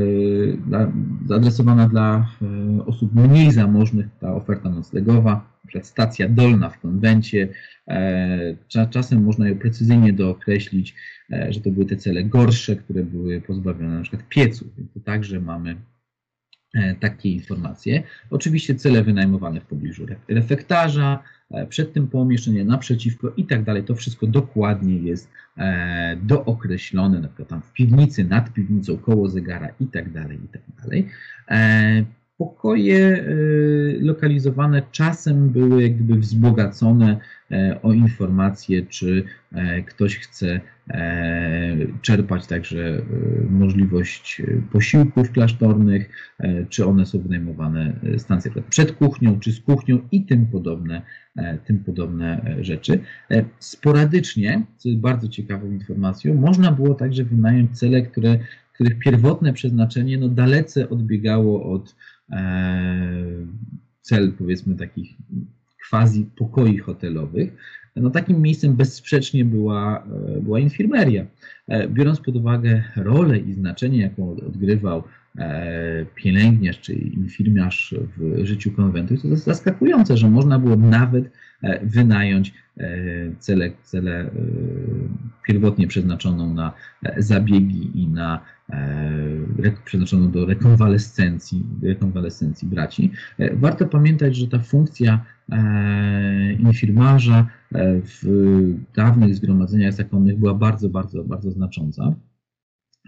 dla, 0.68 0.92
zaadresowana 1.26 1.88
dla 1.88 2.30
osób 2.86 3.16
mniej 3.16 3.52
zamożnych, 3.52 4.06
ta 4.20 4.36
oferta 4.36 4.70
noclegowa, 4.70 5.56
stacja 5.82 6.30
dolna 6.30 6.70
w 6.70 6.80
konwencie. 6.80 7.48
Czasem 8.90 9.24
można 9.24 9.50
ją 9.50 9.56
precyzyjnie 9.56 10.14
dookreślić, 10.14 10.96
że 11.50 11.62
to 11.62 11.72
były 11.72 11.86
te 11.86 11.96
cele 11.96 12.24
gorsze, 12.24 12.76
które 12.76 13.04
były 13.04 13.42
pozbawione 13.42 13.96
np. 13.96 14.18
pieców. 14.30 14.68
Więc 14.78 14.92
tu 14.92 15.00
także 15.00 15.40
mamy 15.40 15.76
takie 17.00 17.32
informacje. 17.32 18.04
Oczywiście 18.30 18.76
cele 18.76 19.04
wynajmowane 19.04 19.60
w 19.60 19.66
pobliżu 19.66 20.06
refektarza, 20.28 21.24
e, 21.52 21.66
przed 21.66 21.94
tym 21.94 22.08
pomieszczenie, 22.08 22.66
naprzeciwko 22.66 23.34
i 23.38 23.46
tak 23.46 23.64
dalej. 23.64 23.84
To 23.84 23.96
wszystko 23.96 24.28
dokładnie 24.28 24.98
jest 24.98 25.30
e, 25.58 26.18
dookreślone, 26.24 27.20
na 27.20 27.28
przykład 27.28 27.50
tam 27.50 27.62
w 27.62 27.74
piwnicy, 27.74 28.24
nad 28.24 28.54
piwnicą, 28.54 28.98
koło 28.98 29.30
zegara 29.30 29.70
i 29.80 29.86
tak 29.86 30.12
dalej, 30.12 30.40
i 30.46 30.48
tak 30.48 30.62
dalej. 30.84 31.08
Pokoje 32.38 33.26
lokalizowane 34.00 34.82
czasem 34.92 35.50
były 35.50 35.84
jakby 35.84 36.16
wzbogacone 36.16 37.20
o 37.84 37.94
informacje, 37.94 38.86
czy 38.86 39.24
ktoś 39.86 40.18
chce 40.18 40.62
E, 40.90 41.78
czerpać 42.02 42.48
także 42.48 42.98
e, 42.98 43.04
możliwość 43.50 44.42
e, 44.42 44.62
posiłków 44.72 45.32
klasztornych, 45.32 46.10
czy 46.70 46.86
one 46.86 47.06
są 47.06 47.20
wynajmowane 47.20 48.00
stacje 48.18 48.52
przed 48.70 48.92
kuchnią, 48.92 49.40
czy 49.40 49.52
z 49.52 49.60
kuchnią 49.60 50.00
i 50.12 50.26
tym 50.26 50.46
podobne, 50.46 51.02
tym 51.66 51.80
podobne 51.80 52.56
rzeczy. 52.62 53.00
Sporadycznie, 53.60 54.66
co 54.78 54.90
jest 54.90 55.02
bardzo 55.02 55.28
ciekawą 55.28 55.72
informacją, 55.72 56.34
można 56.34 56.72
było 56.72 56.94
także 56.94 57.24
wynająć 57.24 57.80
cele, 57.80 58.02
które, 58.02 58.40
których 58.74 59.00
pierwotne 59.00 59.54
przeznaczenie 59.54 60.18
no, 60.18 60.30
dalece 60.30 60.90
odbiegało 60.90 61.74
od 61.74 61.96
cel, 64.02 64.34
powiedzmy, 64.38 64.76
takich 64.76 65.14
quasi 65.90 66.26
pokoi 66.36 66.78
hotelowych, 66.78 67.54
no 67.96 68.10
takim 68.10 68.42
miejscem 68.42 68.76
bezsprzecznie 68.76 69.46
była, 69.46 70.04
e, 70.38 70.42
była 70.42 70.60
infirmeria. 70.60 71.26
E, 71.68 71.88
biorąc 71.88 72.20
pod 72.20 72.36
uwagę 72.36 72.84
rolę 72.96 73.38
i 73.38 73.54
znaczenie, 73.54 74.02
jaką 74.02 74.30
odgrywał 74.32 75.04
e, 75.38 76.06
pielęgniarz 76.16 76.80
czy 76.80 76.94
infirmiarz 76.94 77.96
w 78.18 78.46
życiu 78.46 78.72
konwentu, 78.72 79.18
to 79.18 79.28
jest 79.28 79.44
zaskakujące, 79.44 80.18
że 80.18 80.30
można 80.30 80.60
było 80.60 80.76
nawet 80.76 81.32
wynająć 81.84 82.54
cele, 83.40 83.72
cele 83.84 84.30
pierwotnie 85.48 85.88
przeznaczoną 85.88 86.54
na 86.54 86.74
zabiegi 87.18 88.02
i 88.02 88.08
na 88.08 88.40
przeznaczoną 89.86 90.32
do 90.32 90.46
rekonwalescencji, 90.46 91.64
rekonwalescencji 91.84 92.68
braci. 92.68 93.12
Warto 93.54 93.86
pamiętać, 93.86 94.36
że 94.36 94.48
ta 94.48 94.60
funkcja 94.60 95.26
infirmarza 96.60 97.48
E, 97.76 98.02
w 98.02 98.24
dawnych 98.96 99.36
zgromadzeniach 99.36 99.94
zakonnych 99.94 100.40
była 100.40 100.54
bardzo, 100.54 100.90
bardzo, 100.90 101.24
bardzo 101.24 101.52
znacząca. 101.52 102.14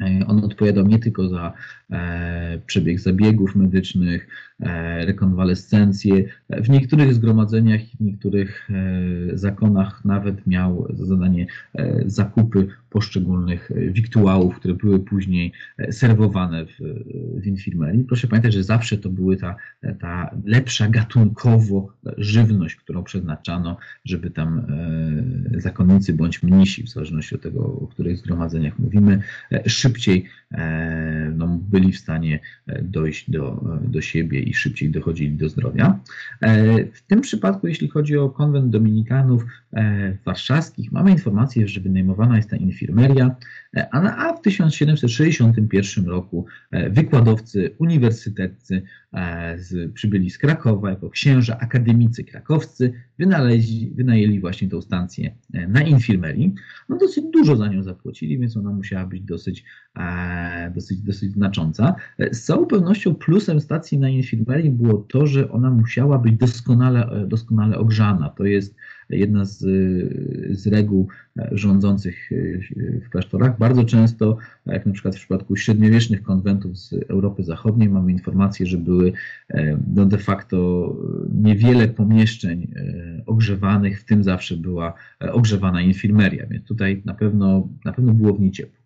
E, 0.02 0.28
on 0.28 0.44
odpowiadał 0.44 0.88
nie 0.88 1.00
tylko 1.00 1.30
za 1.30 1.54
e, 1.92 2.60
przebieg 2.66 3.00
zabiegów 3.00 3.56
medycznych, 3.56 4.28
e, 4.57 4.57
rekonwalescencję. 5.00 6.26
W 6.50 6.70
niektórych 6.70 7.14
zgromadzeniach 7.14 7.82
w 8.00 8.04
niektórych 8.04 8.70
zakonach 9.34 10.06
nawet 10.06 10.48
miał 10.48 10.88
za 10.94 11.06
zadanie 11.06 11.48
zakupy 12.06 12.68
poszczególnych 12.90 13.72
wiktuałów, 13.92 14.56
które 14.56 14.74
były 14.74 15.00
później 15.00 15.52
serwowane 15.92 16.66
w, 16.66 16.78
w 17.42 17.48
infirmerii. 17.48 18.04
Proszę 18.04 18.28
pamiętać, 18.28 18.54
że 18.54 18.64
zawsze 18.64 18.98
to 18.98 19.10
były 19.10 19.38
ta, 19.38 19.56
ta 20.00 20.36
lepsza 20.46 20.90
gatunkowo 20.90 21.94
żywność, 22.18 22.76
którą 22.76 23.04
przeznaczano, 23.04 23.78
żeby 24.06 24.30
tam 24.30 24.66
zakonnicy 25.58 26.14
bądź 26.14 26.44
mnisi, 26.44 26.84
w 26.84 26.90
zależności 26.90 27.36
od 27.36 27.42
tego, 27.42 27.60
o 27.66 27.88
których 27.88 28.18
zgromadzeniach 28.18 28.80
mówimy, 28.80 29.22
szybciej 29.66 30.26
e, 30.52 31.34
no, 31.36 31.48
byli 31.48 31.92
w 31.92 31.98
stanie 31.98 32.40
e, 32.68 32.84
dojść 32.84 33.32
do, 33.32 33.64
do 33.82 34.02
siebie 34.02 34.42
i 34.50 34.54
szybciej 34.54 34.90
dochodzili 34.90 35.32
do 35.32 35.50
zdrowia. 35.50 36.00
E, 36.42 36.86
w 36.86 37.02
tym 37.02 37.22
przypadku, 37.22 37.68
jeśli 37.68 37.88
chodzi 37.88 38.18
o 38.18 38.30
konwent 38.30 38.70
dominikanów 38.70 39.46
warszawskich, 40.26 40.92
mamy 40.92 41.12
informację, 41.12 41.68
że 41.68 41.82
wynajmowana 41.82 42.38
jest 42.38 42.50
ta 42.50 42.58
infirmeria, 42.58 43.36
a 43.92 44.34
w 44.34 44.42
1761 44.42 46.06
roku 46.06 46.46
wykładowcy 46.90 47.76
uniwersyteccy 47.78 48.82
z, 49.58 49.94
przybyli 49.94 50.30
z 50.30 50.38
Krakowa 50.38 50.90
jako 50.90 51.10
księża 51.10 51.58
akademicy 51.60 52.24
krakowscy, 52.24 52.94
wynaleźli, 53.20 53.92
wynajęli 53.96 54.40
właśnie 54.40 54.70
tą 54.70 54.82
stację 54.82 55.36
na 55.68 55.82
infirmerii. 55.82 56.54
No 56.90 56.98
dosyć 56.98 57.26
dużo 57.34 57.56
za 57.56 57.68
nią 57.68 57.84
zapłacili, 57.84 58.40
więc 58.40 58.58
ona 58.58 58.72
musiała 58.72 59.06
być 59.06 59.22
dosyć, 59.22 59.66
dosyć, 60.76 61.02
dosyć 61.02 61.32
znacząca. 61.32 61.96
Z 62.32 62.42
całą 62.42 62.66
pewnością 62.66 63.16
plusem 63.16 63.60
stacji 63.60 64.00
na 64.00 64.10
infirmerii 64.10 64.72
było 64.72 64.98
to, 64.98 65.28
że 65.28 65.52
ona 65.52 65.70
musiała 65.72 66.20
być 66.20 66.36
doskonale, 66.36 67.26
doskonale 67.28 67.78
ogrzana. 67.78 68.30
To 68.30 68.46
jest 68.46 68.76
jedna 69.10 69.46
z, 69.46 69.60
z 70.52 70.68
reguł 70.68 71.08
rządzących 71.52 72.30
w 73.06 73.10
klasztorach. 73.10 73.58
Bardzo 73.60 73.84
często, 73.84 74.38
jak 74.66 74.86
na 74.86 74.94
przykład 74.94 75.16
w 75.16 75.20
przypadku 75.20 75.56
średniowiecznych 75.56 76.24
konwentów 76.24 76.78
z 76.78 76.94
Europy 76.94 77.44
Zachodniej, 77.44 77.90
mamy 77.90 78.12
informacje, 78.12 78.66
że 78.66 78.78
były 78.78 79.14
no 79.96 80.06
de 80.06 80.18
facto 80.18 80.96
niewiele 81.34 81.88
pomieszczeń 81.88 82.74
ogrzewanych, 83.26 84.02
w 84.02 84.06
tym 84.06 84.24
zawsze 84.24 84.58
była 84.58 84.94
ogrzewana 85.20 85.82
infirmeria, 85.82 86.46
więc 86.48 86.66
tutaj 86.66 87.02
na 87.06 87.14
pewno, 87.14 87.68
na 87.86 87.94
pewno 87.94 88.14
było 88.14 88.34
w 88.34 88.40
niej 88.40 88.52
ciepło. 88.52 88.77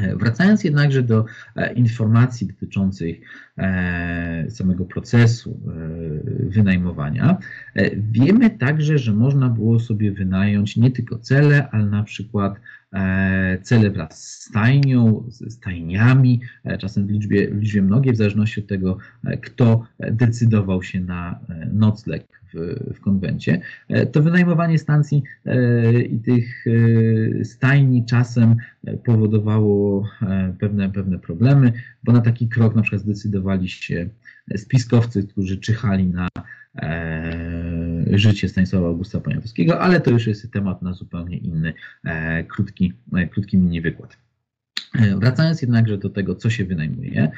E, 0.00 0.16
wracając 0.16 0.64
jednakże 0.64 1.02
do 1.02 1.24
e, 1.56 1.72
informacji 1.72 2.46
dotyczących 2.46 3.20
e, 3.58 4.46
samego 4.50 4.84
procesu 4.84 5.60
wynajmowania, 6.40 7.38
wiemy 7.96 8.50
także, 8.50 8.98
że 8.98 9.12
można 9.12 9.48
było 9.48 9.80
sobie 9.80 10.12
wynająć 10.12 10.76
nie 10.76 10.90
tylko 10.90 11.18
cele, 11.18 11.68
ale 11.70 11.86
na 11.86 12.02
przykład 12.02 12.60
cele 13.62 13.90
wraz 13.90 14.24
z 14.24 14.44
stajnią, 14.44 15.24
z 15.28 15.52
stajniami, 15.52 16.40
czasem 16.78 17.06
w 17.06 17.10
liczbie, 17.10 17.50
w 17.50 17.60
liczbie 17.60 17.82
mnogiej, 17.82 18.12
w 18.14 18.16
zależności 18.16 18.60
od 18.60 18.66
tego, 18.66 18.98
kto 19.42 19.84
decydował 19.98 20.82
się 20.82 21.00
na 21.00 21.40
nocleg 21.72 22.26
w, 22.54 22.74
w 22.94 23.00
konwencie. 23.00 23.60
To 24.12 24.22
wynajmowanie 24.22 24.78
stacji 24.78 25.22
i 26.10 26.18
tych 26.18 26.64
stajni 27.42 28.04
czasem 28.04 28.56
powodowało 29.04 30.08
pewne, 30.60 30.92
pewne 30.92 31.18
problemy, 31.18 31.72
bo 32.04 32.12
na 32.12 32.20
taki 32.20 32.48
krok 32.48 32.74
na 32.74 32.82
przykład 32.82 33.02
zdecydowali 33.02 33.68
się 33.68 34.08
spiskowcy, 34.56 35.26
którzy 35.26 35.58
czyhali 35.58 36.06
na 36.06 36.28
e, 36.74 37.67
życie 38.12 38.48
Stanisława 38.48 38.86
Augusta 38.86 39.20
Poniatowskiego, 39.20 39.80
ale 39.80 40.00
to 40.00 40.10
już 40.10 40.26
jest 40.26 40.52
temat 40.52 40.82
na 40.82 40.92
zupełnie 40.92 41.36
inny, 41.36 41.74
e, 42.04 42.44
krótki, 42.44 42.92
e, 43.14 43.26
krótki 43.26 43.58
mini 43.58 43.80
wykład. 43.80 44.18
Wracając 45.16 45.62
jednakże 45.62 45.98
do 45.98 46.10
tego, 46.10 46.34
co 46.34 46.50
się 46.50 46.64
wynajmuje, 46.64 47.30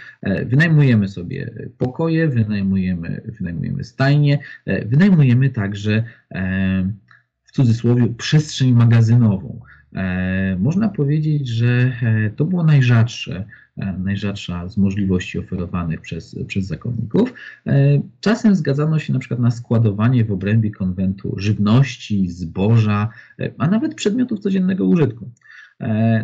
wynajmujemy 0.47 1.09
sobie 1.09 1.51
pokoje, 1.79 2.29
wynajmujemy, 2.29 3.23
wynajmujemy 3.39 3.85
stajnie, 3.85 4.39
wynajmujemy 4.87 5.51
także 5.51 6.05
w 7.45 7.53
cudzysłowie 7.53 8.15
przestrzeń 8.19 8.73
magazynową. 8.73 9.61
E, 9.95 10.57
można 10.61 10.89
powiedzieć, 10.89 11.49
że 11.49 11.93
e, 12.03 12.31
to 12.31 12.45
było 12.45 12.65
najrzadsze, 12.65 13.37
e, 13.37 13.45
najrzadsza 13.99 14.69
z 14.69 14.77
możliwości 14.77 15.39
oferowanych 15.39 16.01
przez, 16.01 16.37
przez 16.47 16.67
zakonników. 16.67 17.35
Czasem 18.21 18.55
zgadzano 18.55 18.99
się 18.99 19.13
na 19.13 19.19
przykład 19.19 19.41
na 19.41 19.51
składowanie 19.51 20.25
w 20.25 20.33
obrębie 20.33 20.71
konwentu 20.71 21.35
żywności, 21.37 22.29
zboża, 22.29 23.09
a 23.59 23.69
nawet 23.69 23.95
przedmiotów 23.95 24.41
codziennego 24.41 24.85
użytku. 24.85 25.31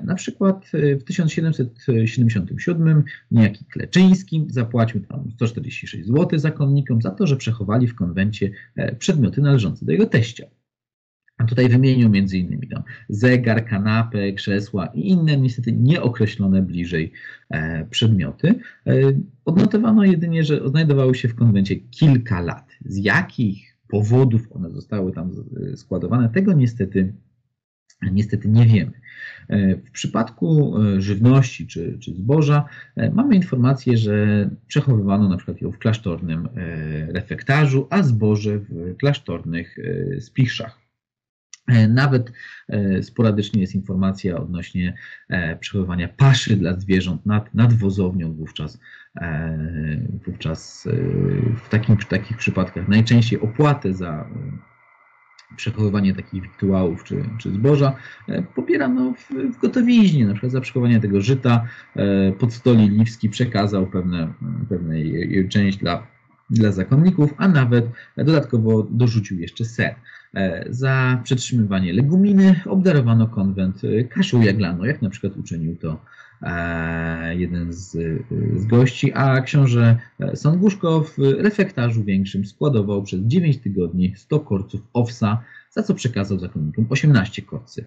Na 0.05 0.15
przykład 0.15 0.71
w 1.01 1.05
1777 1.05 3.05
niejaki 3.31 3.65
Kleczyński 3.65 4.47
zapłacił 4.49 5.01
tam 5.01 5.31
146 5.35 6.07
zł 6.07 6.39
zakonnikom 6.39 7.03
za 7.03 7.11
to, 7.11 7.27
że 7.27 7.37
przechowali 7.37 7.87
w 7.87 7.95
konwencie 7.95 8.51
przedmioty 8.99 9.41
należące 9.41 9.87
do 9.87 9.93
jego 9.93 10.07
teścia. 10.07 10.47
A 11.39 11.45
tutaj 11.45 11.69
wymienił 11.69 12.09
między 12.11 12.39
innymi 12.39 12.69
tam 12.69 12.83
zegar, 13.09 13.67
kanapę, 13.67 14.33
krzesła 14.33 14.87
i 14.87 15.09
inne 15.09 15.37
niestety 15.37 15.73
nieokreślone 15.73 16.63
bliżej 16.63 17.13
e, 17.51 17.85
przedmioty. 17.85 18.55
E, 18.87 18.93
odnotowano 19.45 20.05
jedynie, 20.05 20.45
że 20.45 20.69
znajdowały 20.69 21.15
się 21.15 21.29
w 21.29 21.35
konwencie 21.35 21.77
kilka 21.77 22.41
lat. 22.41 22.71
Z 22.85 22.97
jakich 22.97 23.77
powodów 23.89 24.53
one 24.53 24.71
zostały 24.71 25.13
tam 25.13 25.33
składowane, 25.77 26.29
tego 26.29 26.53
niestety, 26.53 27.13
niestety 28.13 28.49
nie 28.49 28.67
wiemy. 28.67 28.93
E, 29.49 29.77
w 29.77 29.91
przypadku 29.91 30.75
żywności 30.99 31.67
czy, 31.67 31.99
czy 31.99 32.15
zboża 32.15 32.65
mamy 33.13 33.37
informację, 33.37 33.97
że 33.97 34.51
przechowywano 34.67 35.29
na 35.29 35.37
przykład 35.37 35.61
ją 35.61 35.73
w 35.73 35.79
klasztornym 35.79 36.49
refektarzu, 37.09 37.87
a 37.91 38.03
zboże 38.03 38.59
w 38.59 38.97
klasztornych 38.97 39.77
spichrzach. 40.21 40.86
E, 41.67 41.89
nawet 41.89 42.33
e, 42.69 43.03
sporadycznie 43.03 43.61
jest 43.61 43.75
informacja 43.75 44.37
odnośnie 44.37 44.95
e, 45.29 45.57
przechowywania 45.57 46.09
paszy 46.09 46.57
dla 46.57 46.81
zwierząt 46.81 47.27
nad, 47.27 47.55
nad 47.55 47.73
wozownią 47.75 48.33
wówczas. 48.33 48.79
Wówczas 50.27 50.89
w, 51.65 51.69
takim, 51.69 51.97
w 51.97 52.05
takich 52.05 52.37
przypadkach 52.37 52.89
najczęściej 52.89 53.41
opłatę 53.41 53.95
za 53.95 54.29
przechowywanie 55.57 56.15
takich 56.15 56.43
wiktuałów 56.43 57.05
czy, 57.05 57.25
czy 57.39 57.51
zboża 57.51 57.97
popierano 58.55 59.15
w, 59.15 59.55
w 59.57 59.61
gotowiźnie, 59.61 60.27
na 60.27 60.33
przykład 60.33 60.53
za 60.53 60.61
przechowanie 60.61 61.01
tego 61.01 61.21
żyta. 61.21 61.67
Podstoli 62.39 62.89
Liwski 62.89 63.29
przekazał 63.29 63.87
pewne, 63.87 64.33
pewną 64.69 64.95
część 65.49 65.79
dla, 65.79 66.07
dla 66.51 66.73
zakonników, 66.73 67.35
a 67.37 67.49
nawet 67.49 67.87
dodatkowo 68.17 68.87
dorzucił 68.91 69.39
jeszcze 69.39 69.65
ser. 69.65 69.95
E, 70.35 70.67
za 70.71 71.21
przetrzymywanie 71.25 71.93
leguminy 71.93 72.61
obdarowano 72.67 73.27
konwent 73.27 73.83
e, 73.85 74.05
kaszą 74.05 74.43
jaglaną, 74.43 74.85
jak 74.85 75.03
na 75.03 75.11
przykład 75.11 75.37
uczynił 75.37 75.77
to 75.77 76.01
e, 76.43 77.37
jeden 77.37 77.73
z, 77.73 77.91
z 78.57 78.67
gości, 78.67 79.13
a 79.13 79.41
książę 79.41 79.97
Sąguszko 80.35 81.01
w 81.01 81.19
refektarzu 81.19 82.05
większym 82.05 82.47
składował 82.47 83.03
przez 83.03 83.21
9 83.21 83.59
tygodni 83.59 84.13
100 84.17 84.41
korców 84.41 84.81
owsa, 84.93 85.43
za 85.77 85.83
co 85.83 85.95
przekazał 85.95 86.39
zakonnikom 86.39 86.87
18 86.91 87.43
korcy 87.43 87.85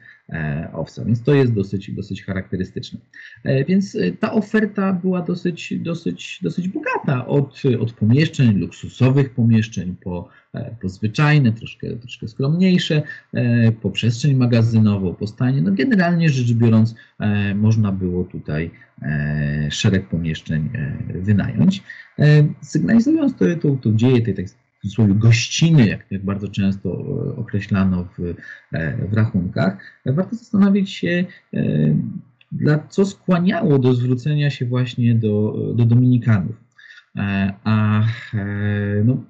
owsa, 0.73 1.05
więc 1.05 1.23
to 1.23 1.33
jest 1.33 1.53
dosyć, 1.53 1.91
dosyć 1.91 2.23
charakterystyczne. 2.23 2.99
Więc 3.67 3.97
ta 4.19 4.33
oferta 4.33 4.93
była 4.93 5.21
dosyć, 5.21 5.73
dosyć, 5.79 6.39
dosyć 6.43 6.67
bogata 6.67 7.27
od, 7.27 7.61
od 7.79 7.93
pomieszczeń, 7.93 8.57
luksusowych 8.57 9.33
pomieszczeń 9.33 9.95
po 10.03 10.29
E, 10.53 10.75
po 10.81 10.89
zwyczajne, 10.89 11.51
troszkę, 11.51 11.95
troszkę 11.95 12.27
skromniejsze, 12.27 13.01
e, 13.33 13.71
po 13.71 13.91
przestrzeń 13.91 14.35
magazynową, 14.35 15.15
po 15.15 15.27
stanie. 15.27 15.61
No 15.61 15.71
generalnie 15.71 16.29
rzecz 16.29 16.53
biorąc, 16.53 16.95
e, 17.19 17.55
można 17.55 17.91
było 17.91 18.23
tutaj 18.23 18.71
szereg 19.69 20.09
pomieszczeń 20.09 20.69
wynająć. 21.09 21.83
Sygnalizując 22.61 23.35
to, 23.35 23.45
to, 23.61 23.75
to 23.81 23.91
dzieje 23.91 24.21
tej 24.21 24.33
tak 24.79 24.81
cudzysłowie 24.81 25.13
gościny, 25.13 25.87
jak, 25.87 26.11
jak 26.11 26.25
bardzo 26.25 26.47
często 26.47 26.91
określano 27.37 28.03
w, 28.17 28.35
w 29.09 29.13
rachunkach, 29.13 29.77
warto 30.05 30.35
zastanowić 30.35 30.89
się, 30.91 31.25
dla 32.51 32.79
co 32.89 33.05
skłaniało 33.05 33.79
do 33.79 33.93
zwrócenia 33.93 34.49
się 34.49 34.65
właśnie 34.65 35.15
do, 35.15 35.55
do 35.75 35.85
Dominikanów. 35.85 36.55
A 37.63 38.03
no, 39.05 39.23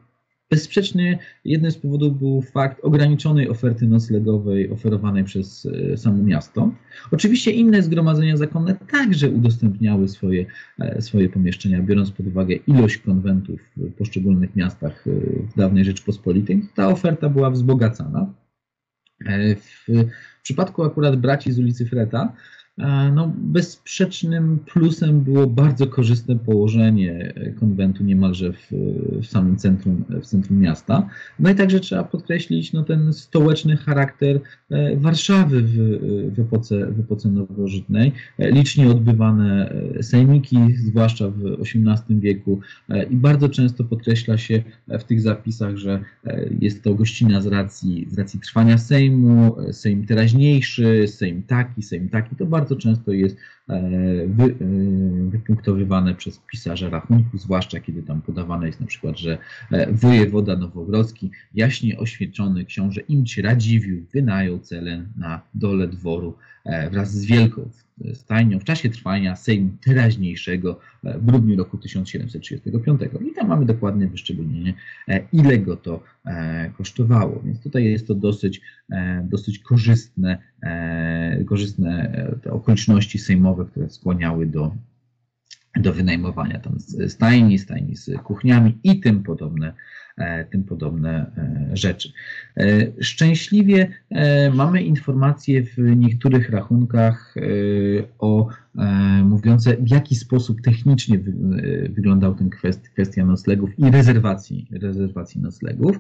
Bezsprzecznie 0.51 1.19
jednym 1.45 1.71
z 1.71 1.77
powodów 1.77 2.19
był 2.19 2.41
fakt 2.41 2.79
ograniczonej 2.83 3.49
oferty 3.49 3.85
noclegowej 3.85 4.71
oferowanej 4.71 5.23
przez 5.23 5.67
e, 5.93 5.97
samo 5.97 6.23
miasto. 6.23 6.71
Oczywiście 7.12 7.51
inne 7.51 7.83
zgromadzenia 7.83 8.38
zakonne 8.38 8.75
także 8.91 9.29
udostępniały 9.29 10.07
swoje, 10.07 10.45
e, 10.79 11.01
swoje 11.01 11.29
pomieszczenia, 11.29 11.81
biorąc 11.81 12.12
pod 12.12 12.27
uwagę 12.27 12.55
ilość 12.55 12.97
konwentów 12.97 13.62
w 13.77 13.93
poszczególnych 13.93 14.55
miastach 14.55 15.07
e, 15.07 15.12
w 15.43 15.55
dawnej 15.57 15.85
Rzeczpospolitej. 15.85 16.65
Ta 16.75 16.88
oferta 16.88 17.29
była 17.29 17.49
wzbogacana. 17.49 18.33
W 19.88 19.88
przypadku 20.43 20.83
akurat 20.83 21.15
braci 21.15 21.51
z 21.51 21.59
ulicy 21.59 21.85
Freta, 21.85 22.33
no, 23.13 23.34
bezsprzecznym 23.38 24.60
plusem 24.65 25.22
było 25.22 25.48
bardzo 25.48 25.88
korzystne 25.88 26.36
położenie 26.36 27.34
konwentu 27.60 28.04
niemalże 28.04 28.54
w, 28.54 28.68
w, 29.22 29.26
samym 29.26 29.58
centrum, 29.58 30.04
w 30.22 30.26
centrum 30.26 30.60
miasta. 30.60 31.10
No 31.39 31.50
i 31.50 31.56
także 31.56 31.80
trzeba 31.80 32.04
podkreślić 32.04 32.74
no, 32.74 32.84
ten 32.84 33.13
stołeczny 33.13 33.78
charakter 33.78 34.39
e, 34.70 34.98
Warszawy 34.98 35.62
w, 35.62 35.76
w, 36.36 36.39
epoce, 36.39 36.92
w 36.92 37.00
epoce 37.00 37.30
nowożytnej. 37.30 38.12
E, 38.39 38.52
licznie 38.52 38.89
odbywane 38.89 39.72
e, 40.00 40.04
sejmiki, 40.04 40.58
zwłaszcza 40.76 41.30
w 41.30 41.62
XVIII 41.62 42.20
wieku 42.20 42.60
i 43.10 43.15
bardzo 43.15 43.50
często 43.50 43.84
podkreśla 43.84 44.38
się 44.38 44.63
w 44.88 45.04
tych 45.04 45.22
zapisach, 45.22 45.76
że 45.76 46.04
jest 46.62 46.84
to 46.84 46.94
gościna 46.94 47.42
z 47.42 47.48
racji, 47.48 48.08
z 48.10 48.18
racji 48.18 48.39
trwania 48.39 48.78
Sejmu, 48.78 49.56
Sejm 49.72 50.06
teraźniejszy, 50.06 51.08
Sejm 51.08 51.44
taki, 51.44 51.84
Sejm 51.84 52.10
taki. 52.10 52.36
To 52.36 52.46
bardzo 52.46 52.68
bardzo 52.69 52.82
często 52.82 53.12
jest 53.12 53.38
e, 53.69 53.82
wy, 54.27 54.43
e, 54.43 54.55
wypunktowywane 55.29 56.15
przez 56.15 56.39
pisarza 56.51 56.89
rachunku, 56.89 57.38
zwłaszcza 57.38 57.79
kiedy 57.79 58.03
tam 58.03 58.21
podawane 58.21 58.67
jest 58.67 58.79
na 58.79 58.88
przykład, 58.88 59.17
że 59.17 59.38
e, 59.71 59.93
wojewoda 59.93 60.55
nowogrodzki, 60.55 61.32
jaśnie 61.53 61.99
oświecony 61.99 62.65
książę 62.65 63.01
Imć 63.01 63.38
Radziwił 63.38 64.05
wynajął 64.13 64.60
celę 64.60 65.05
na 65.17 65.41
dole 65.53 65.88
dworu 65.88 66.36
wraz 66.91 67.12
z 67.12 67.25
wielką 67.25 67.69
stajnią 68.13 68.60
w 68.60 68.63
czasie 68.63 68.89
trwania 68.89 69.36
Sejmu 69.36 69.69
teraźniejszego 69.86 70.79
w 71.03 71.25
grudniu 71.25 71.58
roku 71.58 71.77
1735. 71.77 73.01
I 73.32 73.34
tam 73.34 73.47
mamy 73.47 73.65
dokładne 73.65 74.08
wyszczególnienie, 74.08 74.73
ile 75.34 75.58
go 75.58 75.77
to 75.77 76.03
kosztowało. 76.77 77.41
Więc 77.45 77.63
tutaj 77.63 77.84
jest 77.86 78.08
to 78.08 78.15
dosyć, 78.15 78.62
dosyć 79.23 79.60
korzystne, 79.60 80.38
korzystne 81.45 82.12
okoliczności 82.49 83.19
sejmowe, 83.19 83.65
które 83.65 83.89
skłaniały 83.89 84.45
do, 84.45 84.75
do 85.75 85.93
wynajmowania 85.93 86.60
tam 86.60 86.79
stajni, 87.08 87.60
stajni 87.60 87.95
z 87.95 88.21
kuchniami 88.23 88.79
i 88.84 88.99
tym 88.99 89.23
podobne, 89.23 89.67
e, 89.67 89.73
tym 90.51 90.63
podobne 90.63 91.32
e, 91.38 91.77
rzeczy. 91.77 92.12
E, 92.58 92.63
szczęśliwie 93.03 93.88
mamy 94.53 94.84
informacje 94.84 95.63
w 95.63 95.77
niektórych 95.77 96.49
rachunkach 96.49 97.36
o 98.19 98.47
mówiące, 99.24 99.78
w 99.78 99.89
jaki 99.89 100.15
sposób 100.15 100.62
technicznie 100.62 101.20
wyglądał 101.89 102.36
ten 102.36 102.50
kwest, 102.50 102.89
kwestia 102.89 103.26
noclegów 103.26 103.80
i 103.80 103.92
rezerwacji, 103.92 104.68
rezerwacji 104.72 105.42
noclegów. 105.42 106.00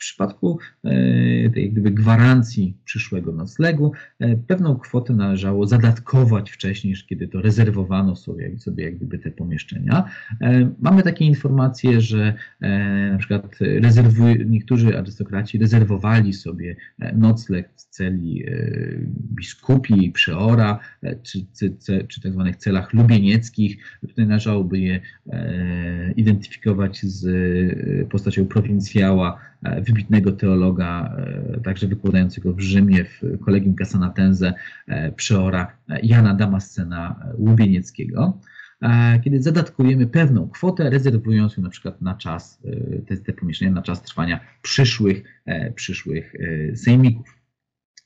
W 0.00 0.02
przypadku 0.02 0.58
e, 0.84 1.50
tej 1.50 1.72
gdyby 1.72 1.90
gwarancji 1.90 2.76
przyszłego 2.84 3.32
noclegu 3.32 3.92
e, 4.18 4.36
pewną 4.36 4.76
kwotę 4.76 5.14
należało 5.14 5.66
zadatkować 5.66 6.50
wcześniej, 6.50 6.94
kiedy 7.08 7.28
to 7.28 7.40
rezerwowano 7.40 8.16
sobie, 8.16 8.58
sobie 8.58 8.84
jak 8.84 8.96
gdyby 8.96 9.18
te 9.18 9.30
pomieszczenia. 9.30 10.04
E, 10.40 10.70
mamy 10.80 11.02
takie 11.02 11.24
informacje, 11.24 12.00
że 12.00 12.34
na 13.12 13.18
przykład 13.18 13.58
niektórzy 14.46 14.98
arystokraci 14.98 15.58
rezerwowali 15.58 16.32
sobie 16.32 16.76
nocleg 17.14 17.68
w 17.76 17.84
celi 17.84 18.44
biskupi, 19.34 20.10
przeora, 20.10 20.78
czy, 21.22 21.46
czy, 22.08 22.20
tak 22.22 22.32
zwanych 22.32 22.56
celach 22.56 22.92
lubienieckich. 22.92 23.76
Tutaj 24.08 24.26
należałoby 24.26 24.78
je 24.78 25.00
identyfikować 26.16 27.02
z 27.02 27.28
postacią 28.08 28.46
prowincjała, 28.46 29.40
E, 29.62 29.82
wybitnego 29.82 30.32
teologa, 30.32 31.16
e, 31.56 31.60
także 31.60 31.86
wykładającego 31.86 32.52
w 32.52 32.60
Rzymie 32.60 33.04
w 33.04 33.44
Kolegium 33.44 33.74
Casanatense, 33.74 34.54
e, 34.86 35.12
przeora 35.12 35.76
Jana 36.02 36.34
Damascena 36.34 37.26
Łubienieckiego, 37.38 38.38
kiedy 39.24 39.42
zadatkujemy 39.42 40.06
pewną 40.06 40.48
kwotę, 40.48 40.90
rezerwując 40.90 41.56
ją 41.56 41.62
na 41.62 41.70
przykład 41.70 42.02
na 42.02 42.14
czas, 42.14 42.62
te, 43.06 43.16
te 43.16 43.32
pomieszczenia, 43.32 43.70
na 43.70 43.82
czas 43.82 44.02
trwania 44.02 44.40
przyszłych, 44.62 45.42
przyszłych 45.74 46.34
sejmików. 46.74 47.39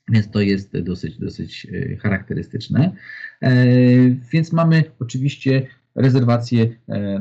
Więc 0.09 0.31
to 0.31 0.41
jest 0.41 0.79
dosyć, 0.79 1.17
dosyć 1.17 1.67
charakterystyczne. 1.99 2.95
Więc 4.31 4.53
mamy 4.53 4.83
oczywiście 4.99 5.67
rezerwację 5.95 6.67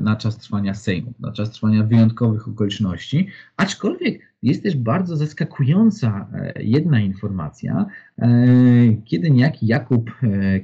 na 0.00 0.16
czas 0.16 0.38
trwania 0.38 0.74
Sejmu, 0.74 1.12
na 1.20 1.32
czas 1.32 1.50
trwania 1.50 1.82
wyjątkowych 1.82 2.48
okoliczności, 2.48 3.28
aczkolwiek 3.56 4.33
jest 4.44 4.62
też 4.62 4.76
bardzo 4.76 5.16
zaskakująca 5.16 6.28
jedna 6.60 7.00
informacja, 7.00 7.86
kiedy 9.04 9.30
niejaki 9.30 9.66
Jakub 9.66 10.10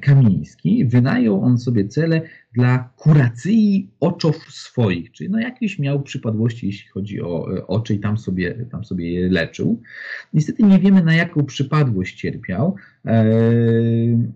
Kamiński 0.00 0.84
wynajął 0.84 1.42
on 1.42 1.58
sobie 1.58 1.88
cele 1.88 2.22
dla 2.52 2.88
kuracji 2.96 3.90
oczów 4.00 4.36
swoich, 4.36 5.12
czyli 5.12 5.30
no 5.30 5.40
jakieś 5.40 5.78
miał 5.78 6.02
przypadłości, 6.02 6.66
jeśli 6.66 6.88
chodzi 6.88 7.22
o 7.22 7.56
e, 7.56 7.66
oczy 7.66 7.94
i 7.94 7.98
tam 7.98 8.18
sobie, 8.18 8.66
tam 8.70 8.84
sobie 8.84 9.12
je 9.12 9.28
leczył. 9.28 9.82
Niestety 10.34 10.62
nie 10.62 10.78
wiemy 10.78 11.02
na 11.02 11.14
jaką 11.14 11.44
przypadłość 11.44 12.20
cierpiał. 12.20 12.76
E, 13.06 13.24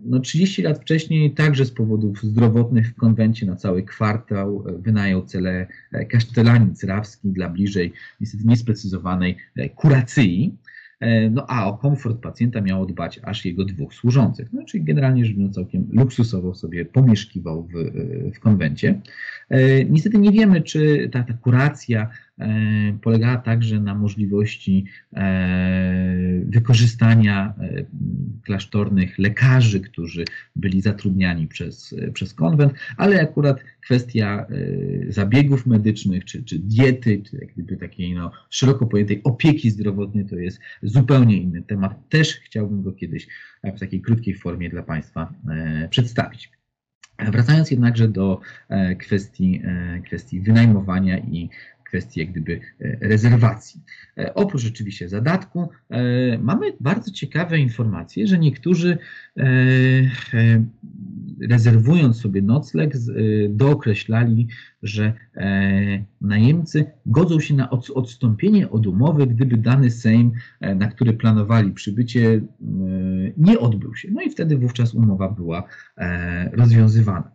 no 0.05 0.19
30 0.19 0.61
lat 0.61 0.81
wcześniej 0.81 1.31
także 1.31 1.65
z 1.65 1.71
powodów 1.71 2.23
zdrowotnych 2.23 2.89
w 2.89 2.95
konwencie 2.95 3.45
na 3.45 3.55
cały 3.55 3.83
kwartał 3.83 4.63
e, 4.67 4.77
wynajął 4.77 5.25
cele 5.25 5.67
kasztelanic 6.09 6.83
rawski 6.83 7.29
dla 7.29 7.49
bliżej 7.49 7.93
niestety 8.21 8.43
niesprecyzowanej 8.47 9.34
kuracji. 9.75 10.57
E, 10.99 11.29
no 11.29 11.45
a 11.49 11.67
o 11.67 11.77
komfort 11.77 12.21
pacjenta 12.21 12.61
miało 12.61 12.85
dbać 12.85 13.19
aż 13.23 13.45
jego 13.45 13.65
dwóch 13.65 13.93
służących. 13.93 14.53
No, 14.53 14.63
czyli 14.65 14.83
generalnie 14.83 15.25
rzecz 15.25 15.35
biorąc 15.35 15.55
całkiem 15.55 15.87
luksusowo 15.91 16.55
sobie 16.55 16.85
pomieszkiwał 16.85 17.67
w, 17.67 17.73
w 18.35 18.39
konwencie. 18.39 19.01
E, 19.49 19.85
niestety 19.85 20.17
nie 20.17 20.31
wiemy, 20.31 20.61
czy 20.61 21.09
ta, 21.11 21.23
ta 21.23 21.33
kuracja 21.33 22.09
E, 22.09 22.24
polegała 23.01 23.37
także 23.37 23.79
na 23.79 23.95
możliwości 23.95 24.85
e, 25.13 26.41
wykorzystania 26.45 27.53
e, 27.59 27.85
klasztornych 28.43 29.19
lekarzy, 29.19 29.79
którzy 29.79 30.25
byli 30.55 30.81
zatrudniani 30.81 31.47
przez, 31.47 31.95
przez 32.13 32.33
konwent, 32.33 32.73
ale 32.97 33.21
akurat 33.21 33.63
kwestia 33.81 34.45
zabiegów 35.09 35.65
medycznych, 35.65 36.25
czy, 36.25 36.43
czy 36.43 36.59
diety, 36.59 37.21
czy 37.29 37.37
jak 37.37 37.53
gdyby 37.53 37.77
takiej 37.77 38.13
no, 38.13 38.31
szeroko 38.49 38.85
pojętej 38.85 39.21
opieki 39.23 39.71
zdrowotnej, 39.71 40.25
to 40.25 40.35
jest 40.35 40.59
zupełnie 40.83 41.37
inny 41.37 41.61
temat. 41.61 42.09
Też 42.09 42.33
chciałbym 42.33 42.83
go 42.83 42.91
kiedyś 42.91 43.27
w 43.63 43.79
takiej 43.79 44.01
krótkiej 44.01 44.35
formie 44.35 44.69
dla 44.69 44.83
Państwa 44.83 45.33
przedstawić. 45.89 46.51
Wracając 47.19 47.71
jednakże 47.71 48.07
do 48.07 48.39
kwestii, 48.99 49.61
kwestii 50.05 50.41
wynajmowania 50.41 51.17
i 51.19 51.49
kwestii 51.85 52.19
jak 52.19 52.31
gdyby 52.31 52.59
e, 52.81 52.97
rezerwacji. 53.01 53.81
E, 54.17 54.33
oprócz 54.33 54.67
oczywiście 54.67 55.09
zadatku 55.09 55.69
e, 55.89 56.37
mamy 56.37 56.73
bardzo 56.79 57.11
ciekawe 57.11 57.59
informacje, 57.59 58.27
że 58.27 58.39
niektórzy 58.39 58.97
rezerwując 61.49 62.21
sobie 62.21 62.41
nocleg 62.41 62.93
dookreślali, 63.49 64.47
że 64.83 65.13
najemcy 66.21 66.85
godzą 67.05 67.39
się 67.39 67.53
na 67.53 67.69
odstąpienie 67.69 68.69
od 68.69 68.87
umowy, 68.87 69.27
gdyby 69.27 69.57
dany 69.57 69.91
Sejm, 69.91 70.31
na 70.75 70.87
który 70.87 71.13
planowali 71.13 71.71
przybycie, 71.71 72.41
nie 73.37 73.59
odbył 73.59 73.95
się. 73.95 74.07
No 74.11 74.21
i 74.21 74.29
wtedy 74.29 74.57
wówczas 74.57 74.93
umowa 74.93 75.29
była 75.29 75.63
rozwiązywana. 76.51 77.34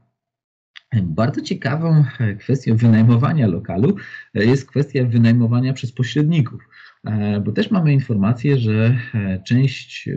Bardzo 0.93 1.41
ciekawą 1.41 2.05
e, 2.21 2.35
kwestią 2.35 2.77
wynajmowania 2.77 3.47
lokalu 3.47 3.97
e, 4.35 4.45
jest 4.45 4.67
kwestia 4.67 5.05
wynajmowania 5.05 5.73
przez 5.73 5.93
pośredników, 5.93 6.69
e, 7.05 7.41
bo 7.41 7.53
też 7.53 7.71
mamy 7.71 7.93
informację, 7.93 8.59
że 8.59 8.99
część 9.45 10.09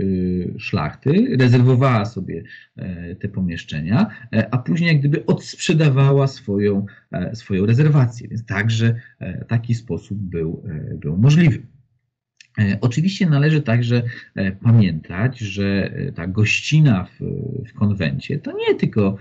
szlachty 0.57 1.35
rezerwowała 1.39 2.05
sobie 2.05 2.43
te 3.19 3.29
pomieszczenia, 3.29 4.07
a 4.51 4.57
później 4.57 4.87
jak 4.87 4.99
gdyby 4.99 5.25
odsprzedawała 5.25 6.27
swoją, 6.27 6.85
swoją 7.33 7.65
rezerwację, 7.65 8.27
więc 8.27 8.45
także 8.45 8.95
taki 9.47 9.75
sposób 9.75 10.17
był, 10.17 10.63
był 10.95 11.17
możliwy. 11.17 11.72
E, 12.59 12.77
oczywiście 12.81 13.29
należy 13.29 13.61
także 13.61 14.03
e, 14.35 14.51
pamiętać, 14.51 15.39
że 15.39 15.91
e, 15.93 16.11
ta 16.11 16.27
gościna 16.27 17.03
w, 17.05 17.19
w 17.69 17.73
konwencie 17.73 18.39
to 18.39 18.51
nie 18.57 18.75
tylko 18.75 19.17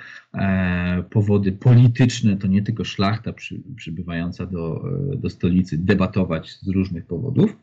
powody 1.11 1.53
polityczne, 1.53 2.37
to 2.37 2.47
nie 2.47 2.63
tylko 2.63 2.85
szlachta 2.85 3.33
przy, 3.33 3.61
przybywająca 3.77 4.47
do, 4.47 4.85
do 5.17 5.31
stolicy 5.31 5.79
debatować 5.79 6.51
z 6.51 6.69
różnych 6.69 7.07
powodów, 7.07 7.57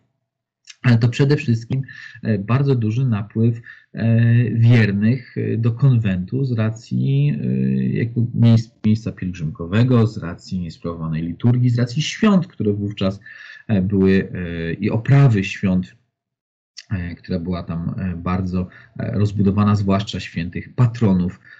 ale 0.81 0.97
to 0.97 1.09
przede 1.09 1.37
wszystkim 1.37 1.81
bardzo 2.39 2.75
duży 2.75 3.05
napływ 3.05 3.61
wiernych 4.53 5.35
do 5.57 5.71
konwentu 5.71 6.45
z 6.45 6.51
racji 6.51 7.39
miejsca 8.85 9.11
pielgrzymkowego, 9.11 10.07
z 10.07 10.17
racji 10.17 10.71
sprawowanej 10.71 11.23
liturgii, 11.23 11.69
z 11.69 11.79
racji 11.79 12.01
świąt, 12.01 12.47
które 12.47 12.73
wówczas 12.73 13.19
były 13.81 14.31
e, 14.33 14.73
i 14.73 14.89
oprawy 14.89 15.43
świąt, 15.43 15.95
e, 16.91 17.15
która 17.15 17.39
była 17.39 17.63
tam 17.63 17.95
bardzo 18.15 18.67
rozbudowana, 18.97 19.75
zwłaszcza 19.75 20.19
świętych 20.19 20.75
patronów 20.75 21.39
E, 21.39 21.58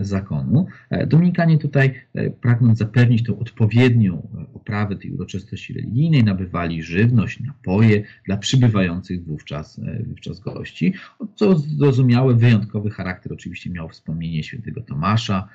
zakonu. 0.00 0.66
E, 0.90 1.06
Dominikanie 1.06 1.58
tutaj, 1.58 1.94
e, 2.14 2.30
pragnąc 2.30 2.78
zapewnić 2.78 3.22
tą 3.22 3.38
odpowiednią 3.38 4.28
oprawę 4.54 4.96
tej 4.96 5.12
uroczystości 5.12 5.74
religijnej, 5.74 6.24
nabywali 6.24 6.82
żywność, 6.82 7.40
napoje 7.40 8.02
dla 8.26 8.36
przybywających 8.36 9.24
wówczas, 9.24 9.80
wówczas 10.06 10.40
gości, 10.40 10.94
co 11.34 11.58
zrozumiałe, 11.58 12.34
wyjątkowy 12.34 12.90
charakter 12.90 13.32
oczywiście 13.32 13.70
miało 13.70 13.88
wspomnienie 13.88 14.42
świętego 14.42 14.80
Tomasza 14.80 15.48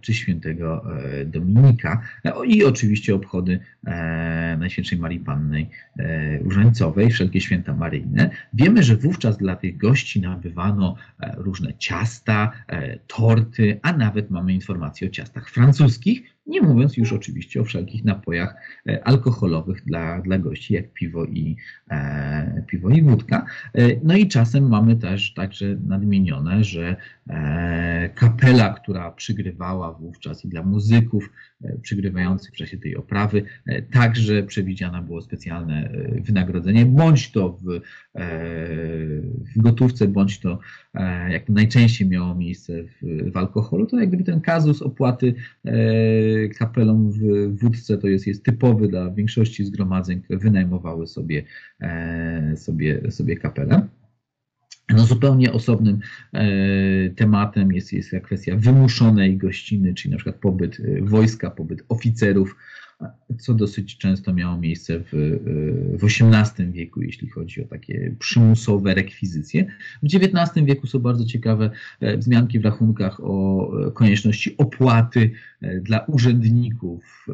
czy 0.00 0.14
świętego 0.14 0.84
Dominika 1.26 2.02
i 2.46 2.64
oczywiście 2.64 3.14
obchody 3.14 3.58
Najświętszej 4.58 4.98
Marii 4.98 5.20
Panny 5.20 5.66
Różańcowej, 6.40 7.10
wszelkie 7.10 7.40
święta 7.40 7.74
maryjne. 7.74 8.30
Wiemy, 8.54 8.82
że 8.82 8.96
wówczas 8.96 9.36
dla 9.36 9.56
tych 9.56 9.76
gości 9.76 10.20
nabywano 10.20 10.96
różne 11.36 11.74
ciasta, 11.78 12.52
torty, 13.06 13.80
a 13.82 13.92
nawet 13.92 14.30
mamy 14.30 14.52
informacje 14.52 15.08
o 15.08 15.10
ciastach 15.10 15.50
francuskich, 15.50 16.33
nie 16.46 16.62
mówiąc 16.62 16.96
już 16.96 17.12
oczywiście 17.12 17.60
o 17.60 17.64
wszelkich 17.64 18.04
napojach 18.04 18.54
e, 18.88 19.04
alkoholowych 19.08 19.84
dla, 19.84 20.20
dla 20.22 20.38
gości, 20.38 20.74
jak 20.74 20.92
piwo 20.92 21.24
i, 21.24 21.56
e, 21.90 22.62
piwo 22.66 22.90
i 22.90 23.02
wódka. 23.02 23.46
E, 23.74 23.88
no 24.02 24.16
i 24.16 24.28
czasem 24.28 24.68
mamy 24.68 24.96
też 24.96 25.34
także 25.34 25.76
nadmienione, 25.86 26.64
że 26.64 26.96
e, 27.28 28.10
kapela, 28.14 28.74
która 28.74 29.10
przygrywała 29.10 29.92
wówczas 29.92 30.44
i 30.44 30.48
dla 30.48 30.62
muzyków 30.62 31.30
e, 31.64 31.78
przygrywających 31.82 32.54
w 32.54 32.56
czasie 32.56 32.78
tej 32.78 32.96
oprawy, 32.96 33.42
e, 33.66 33.82
także 33.82 34.42
przewidziane 34.42 35.02
było 35.02 35.22
specjalne 35.22 35.90
wynagrodzenie, 36.20 36.86
bądź 36.86 37.32
to 37.32 37.58
w, 37.62 37.80
w 39.56 39.62
gotówce, 39.62 40.08
bądź 40.08 40.40
to 40.40 40.58
jak 41.28 41.48
najczęściej 41.48 42.08
miało 42.08 42.34
miejsce 42.34 42.72
w, 42.82 43.30
w 43.32 43.36
alkoholu, 43.36 43.86
to 43.86 44.00
jak 44.00 44.08
gdyby 44.08 44.24
ten 44.24 44.40
kazus 44.40 44.82
opłaty 44.82 45.34
kapelą 46.58 47.10
w 47.10 47.18
wódce 47.58 47.98
to 47.98 48.06
jest, 48.06 48.26
jest 48.26 48.44
typowy 48.44 48.88
dla 48.88 49.10
większości 49.10 49.64
zgromadzeń, 49.64 50.20
które 50.20 50.38
wynajmowały 50.38 51.06
sobie, 51.06 51.44
e, 51.80 52.56
sobie, 52.56 53.10
sobie 53.10 53.36
kapelę. 53.36 53.88
No, 54.90 55.04
zupełnie 55.04 55.52
osobnym 55.52 55.98
e, 56.32 57.10
tematem 57.10 57.72
jest, 57.72 57.92
jest 57.92 58.10
kwestia 58.22 58.56
wymuszonej 58.56 59.36
gościny, 59.36 59.94
czyli 59.94 60.10
na 60.12 60.16
przykład 60.16 60.36
pobyt 60.36 60.80
e, 60.80 61.02
wojska, 61.02 61.50
pobyt 61.50 61.84
oficerów 61.88 62.56
co 63.38 63.54
dosyć 63.54 63.98
często 63.98 64.34
miało 64.34 64.58
miejsce 64.58 65.00
w, 65.00 65.38
w 65.98 66.04
XVIII 66.04 66.72
wieku, 66.72 67.02
jeśli 67.02 67.28
chodzi 67.28 67.64
o 67.64 67.68
takie 67.68 68.14
przymusowe 68.18 68.94
rekwizycje. 68.94 69.66
W 70.02 70.06
XIX 70.06 70.66
wieku 70.66 70.86
są 70.86 70.98
bardzo 70.98 71.24
ciekawe 71.24 71.70
e, 72.00 72.16
wzmianki 72.16 72.58
w 72.58 72.64
rachunkach 72.64 73.20
o 73.22 73.70
konieczności 73.94 74.56
opłaty 74.56 75.30
e, 75.60 75.80
dla 75.80 75.98
urzędników 75.98 77.26
e, 77.28 77.32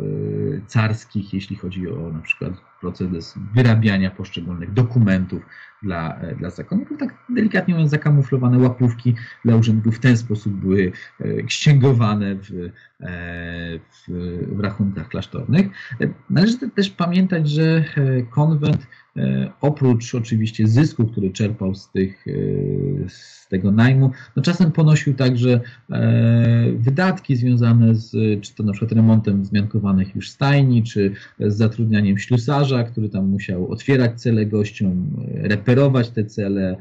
carskich, 0.67 1.35
jeśli 1.35 1.57
chodzi 1.57 1.89
o 1.89 2.13
na 2.13 2.21
przykład 2.21 2.70
proces 2.81 3.39
wyrabiania 3.55 4.11
poszczególnych 4.11 4.73
dokumentów 4.73 5.43
dla, 5.83 6.21
dla 6.39 6.51
zakonników. 6.51 6.99
Tak 6.99 7.15
delikatnie 7.29 7.75
mówiąc, 7.75 7.91
zakamuflowane 7.91 8.59
łapówki 8.59 9.15
dla 9.45 9.57
urzędników 9.57 9.97
w 9.97 10.01
ten 10.01 10.17
sposób 10.17 10.53
były 10.53 10.93
księgowane 11.47 12.35
w, 12.35 12.71
w, 13.91 14.11
w 14.57 14.61
rachunkach 14.61 15.09
klasztornych. 15.09 15.67
Należy 16.31 16.59
też 16.59 16.91
pamiętać, 16.91 17.51
że 17.51 17.85
e, 17.97 18.23
konwent 18.23 18.77
e, 18.83 19.10
oprócz 19.61 20.15
oczywiście 20.15 20.67
zysku, 20.67 21.07
który 21.07 21.31
czerpał 21.31 21.75
z, 21.75 21.91
tych, 21.91 22.25
e, 22.29 22.33
z 23.09 23.49
tego 23.49 23.73
najmu, 23.73 24.11
no 24.37 24.43
czasem 24.43 24.73
ponosił 24.73 25.15
także 25.15 25.61
wydatki 26.77 27.37
związane 27.37 27.95
z 27.95 28.11
czy 28.41 28.55
to 28.55 28.63
na 28.63 28.73
przykład 28.73 28.93
remontem 28.93 29.45
zmiankowanych 29.45 30.15
już 30.15 30.31
stajni, 30.31 30.83
czy 30.83 31.13
z 31.41 31.57
zatrudnianiem 31.57 32.19
ślusarza, 32.19 32.85
który 32.85 33.09
tam 33.09 33.29
musiał 33.29 33.69
otwierać 33.73 34.21
cele 34.21 34.47
gościom, 34.47 35.11
reperować 35.35 36.11
te 36.11 36.25
cele, 36.25 36.77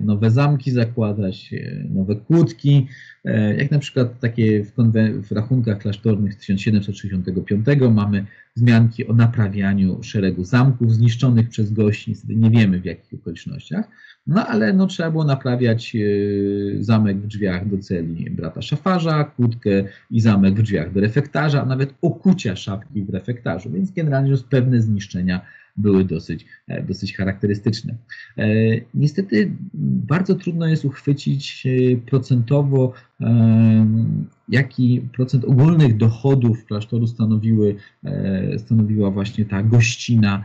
nowe 0.00 0.30
zamki 0.30 0.70
zakładać, 0.70 1.54
nowe 1.90 2.16
kłódki, 2.16 2.86
jak 3.58 3.70
na 3.70 3.78
przykład 3.78 4.20
takie 4.20 4.64
w, 4.64 4.72
w 5.28 5.32
rachunkach 5.32 5.78
klasztornych 5.78 6.34
z 6.34 6.36
1765 6.36 7.66
mamy 7.90 8.26
wzmianki 8.58 9.06
o 9.06 9.12
naprawianiu 9.12 10.02
szeregu 10.02 10.44
zamków 10.44 10.92
zniszczonych 10.92 11.48
przez 11.48 11.72
gości, 11.72 12.10
niestety 12.10 12.36
nie 12.36 12.50
wiemy 12.50 12.80
w 12.80 12.84
jakich 12.84 13.20
okolicznościach, 13.20 13.88
no 14.26 14.46
ale 14.46 14.72
no, 14.72 14.86
trzeba 14.86 15.10
było 15.10 15.24
naprawiać 15.24 15.96
zamek 16.80 17.16
w 17.16 17.26
drzwiach 17.26 17.68
do 17.68 17.78
celi 17.78 18.30
brata 18.30 18.62
szafarza, 18.62 19.24
kłódkę 19.24 19.70
i 20.10 20.20
zamek 20.20 20.54
w 20.54 20.62
drzwiach 20.62 20.92
do 20.92 21.00
refektarza, 21.00 21.62
a 21.62 21.66
nawet 21.66 21.94
okucia 22.02 22.56
szafki 22.56 23.04
w 23.04 23.10
refektarzu, 23.10 23.70
więc 23.70 23.90
generalnie 23.90 24.30
już 24.30 24.42
pewne 24.42 24.80
zniszczenia 24.80 25.40
były 25.78 26.04
dosyć, 26.04 26.46
e, 26.68 26.82
dosyć 26.82 27.16
charakterystyczne. 27.16 27.94
E, 28.38 28.46
niestety 28.94 29.52
bardzo 30.08 30.34
trudno 30.34 30.66
jest 30.66 30.84
uchwycić 30.84 31.66
e, 31.66 31.96
procentowo, 31.96 32.92
jaki 34.48 35.00
procent 35.12 35.44
ogólnych 35.44 35.96
dochodów 35.96 36.64
klasztoru 36.64 37.06
stanowiły, 37.06 37.76
stanowiła 38.58 39.10
właśnie 39.10 39.44
ta 39.44 39.62
gościna 39.62 40.44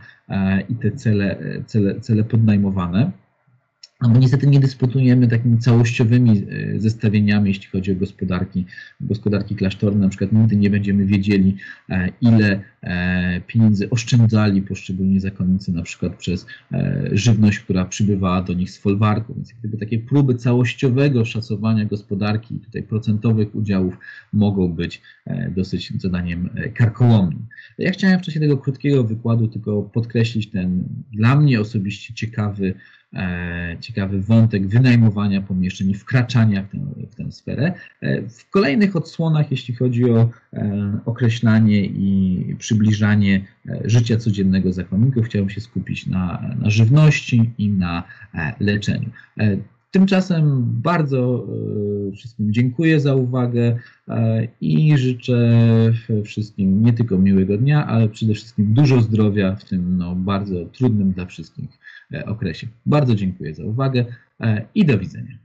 i 0.68 0.74
te 0.74 0.92
cele, 0.92 1.38
cele, 1.66 2.00
cele 2.00 2.24
podnajmowane. 2.24 3.10
No 4.04 4.10
bo 4.10 4.18
niestety 4.18 4.46
nie 4.46 4.60
dysponujemy 4.60 5.28
takimi 5.28 5.58
całościowymi 5.58 6.46
e, 6.50 6.80
zestawieniami, 6.80 7.48
jeśli 7.48 7.66
chodzi 7.66 7.92
o 7.92 7.94
gospodarki, 7.94 8.64
gospodarki 9.00 9.54
klasztorne. 9.56 10.00
Na 10.00 10.08
przykład 10.08 10.32
nigdy 10.32 10.56
nie 10.56 10.70
będziemy 10.70 11.06
wiedzieli, 11.06 11.56
e, 11.90 12.08
ile 12.20 12.62
e, 12.82 13.40
pieniędzy 13.46 13.90
oszczędzali 13.90 14.62
poszczególni 14.62 15.20
zakonnicy, 15.20 15.72
na 15.72 15.82
przykład 15.82 16.16
przez 16.16 16.46
żywność, 17.12 17.58
która 17.58 17.84
przybywała 17.84 18.42
do 18.42 18.52
nich 18.52 18.70
z 18.70 18.78
folwarku. 18.78 19.34
Więc 19.34 19.52
gdyby 19.52 19.78
takie 19.78 19.98
próby 19.98 20.34
całościowego 20.34 21.24
szacowania 21.24 21.84
gospodarki, 21.84 22.58
tutaj 22.58 22.82
procentowych 22.82 23.54
udziałów 23.54 23.98
mogą 24.32 24.72
być 24.72 25.02
dosyć 25.56 25.92
zadaniem 26.02 26.50
karkołomnym. 26.74 27.46
Ja 27.78 27.90
chciałem 27.90 28.18
w 28.18 28.22
czasie 28.22 28.40
tego 28.40 28.58
krótkiego 28.58 29.04
wykładu 29.04 29.48
tylko 29.48 29.82
podkreślić 29.82 30.50
ten 30.50 30.84
dla 31.12 31.36
mnie 31.36 31.60
osobiście 31.60 32.14
ciekawy 32.14 32.74
ciekawy 33.80 34.20
wątek 34.20 34.66
wynajmowania 34.66 35.42
pomieszczeń 35.42 35.90
i 35.90 35.94
wkraczania 35.94 36.62
w 36.62 36.68
tę, 36.68 36.78
w 37.10 37.14
tę 37.14 37.32
sferę. 37.32 37.72
E, 38.00 38.22
w 38.28 38.50
kolejnych 38.50 38.96
odsłonach, 38.96 39.50
jeśli 39.50 39.74
chodzi 39.74 40.10
o 40.10 40.30
e, 40.52 40.98
określanie 41.04 41.84
i 41.84 42.56
przybliżanie 42.58 43.44
życia 43.84 44.16
codziennego 44.16 44.72
zakonników, 44.72 45.26
chciałbym 45.26 45.50
się 45.50 45.60
skupić 45.60 46.06
na, 46.06 46.54
na 46.60 46.70
żywności 46.70 47.50
i 47.58 47.68
na 47.68 48.02
leczeniu. 48.60 49.10
Tymczasem 49.94 50.64
bardzo 50.82 51.46
wszystkim 52.14 52.52
dziękuję 52.52 53.00
za 53.00 53.14
uwagę 53.14 53.78
i 54.60 54.98
życzę 54.98 55.58
wszystkim 56.24 56.84
nie 56.84 56.92
tylko 56.92 57.18
miłego 57.18 57.58
dnia, 57.58 57.86
ale 57.86 58.08
przede 58.08 58.34
wszystkim 58.34 58.74
dużo 58.74 59.00
zdrowia 59.00 59.56
w 59.56 59.64
tym 59.64 59.98
no, 59.98 60.14
bardzo 60.14 60.64
trudnym 60.64 61.12
dla 61.12 61.26
wszystkich 61.26 61.78
E, 62.14 62.26
okresie. 62.26 62.66
Bardzo 62.86 63.14
dziękuję 63.14 63.54
za 63.54 63.64
uwagę 63.64 64.04
e, 64.40 64.66
i 64.74 64.84
do 64.84 64.98
widzenia. 64.98 65.38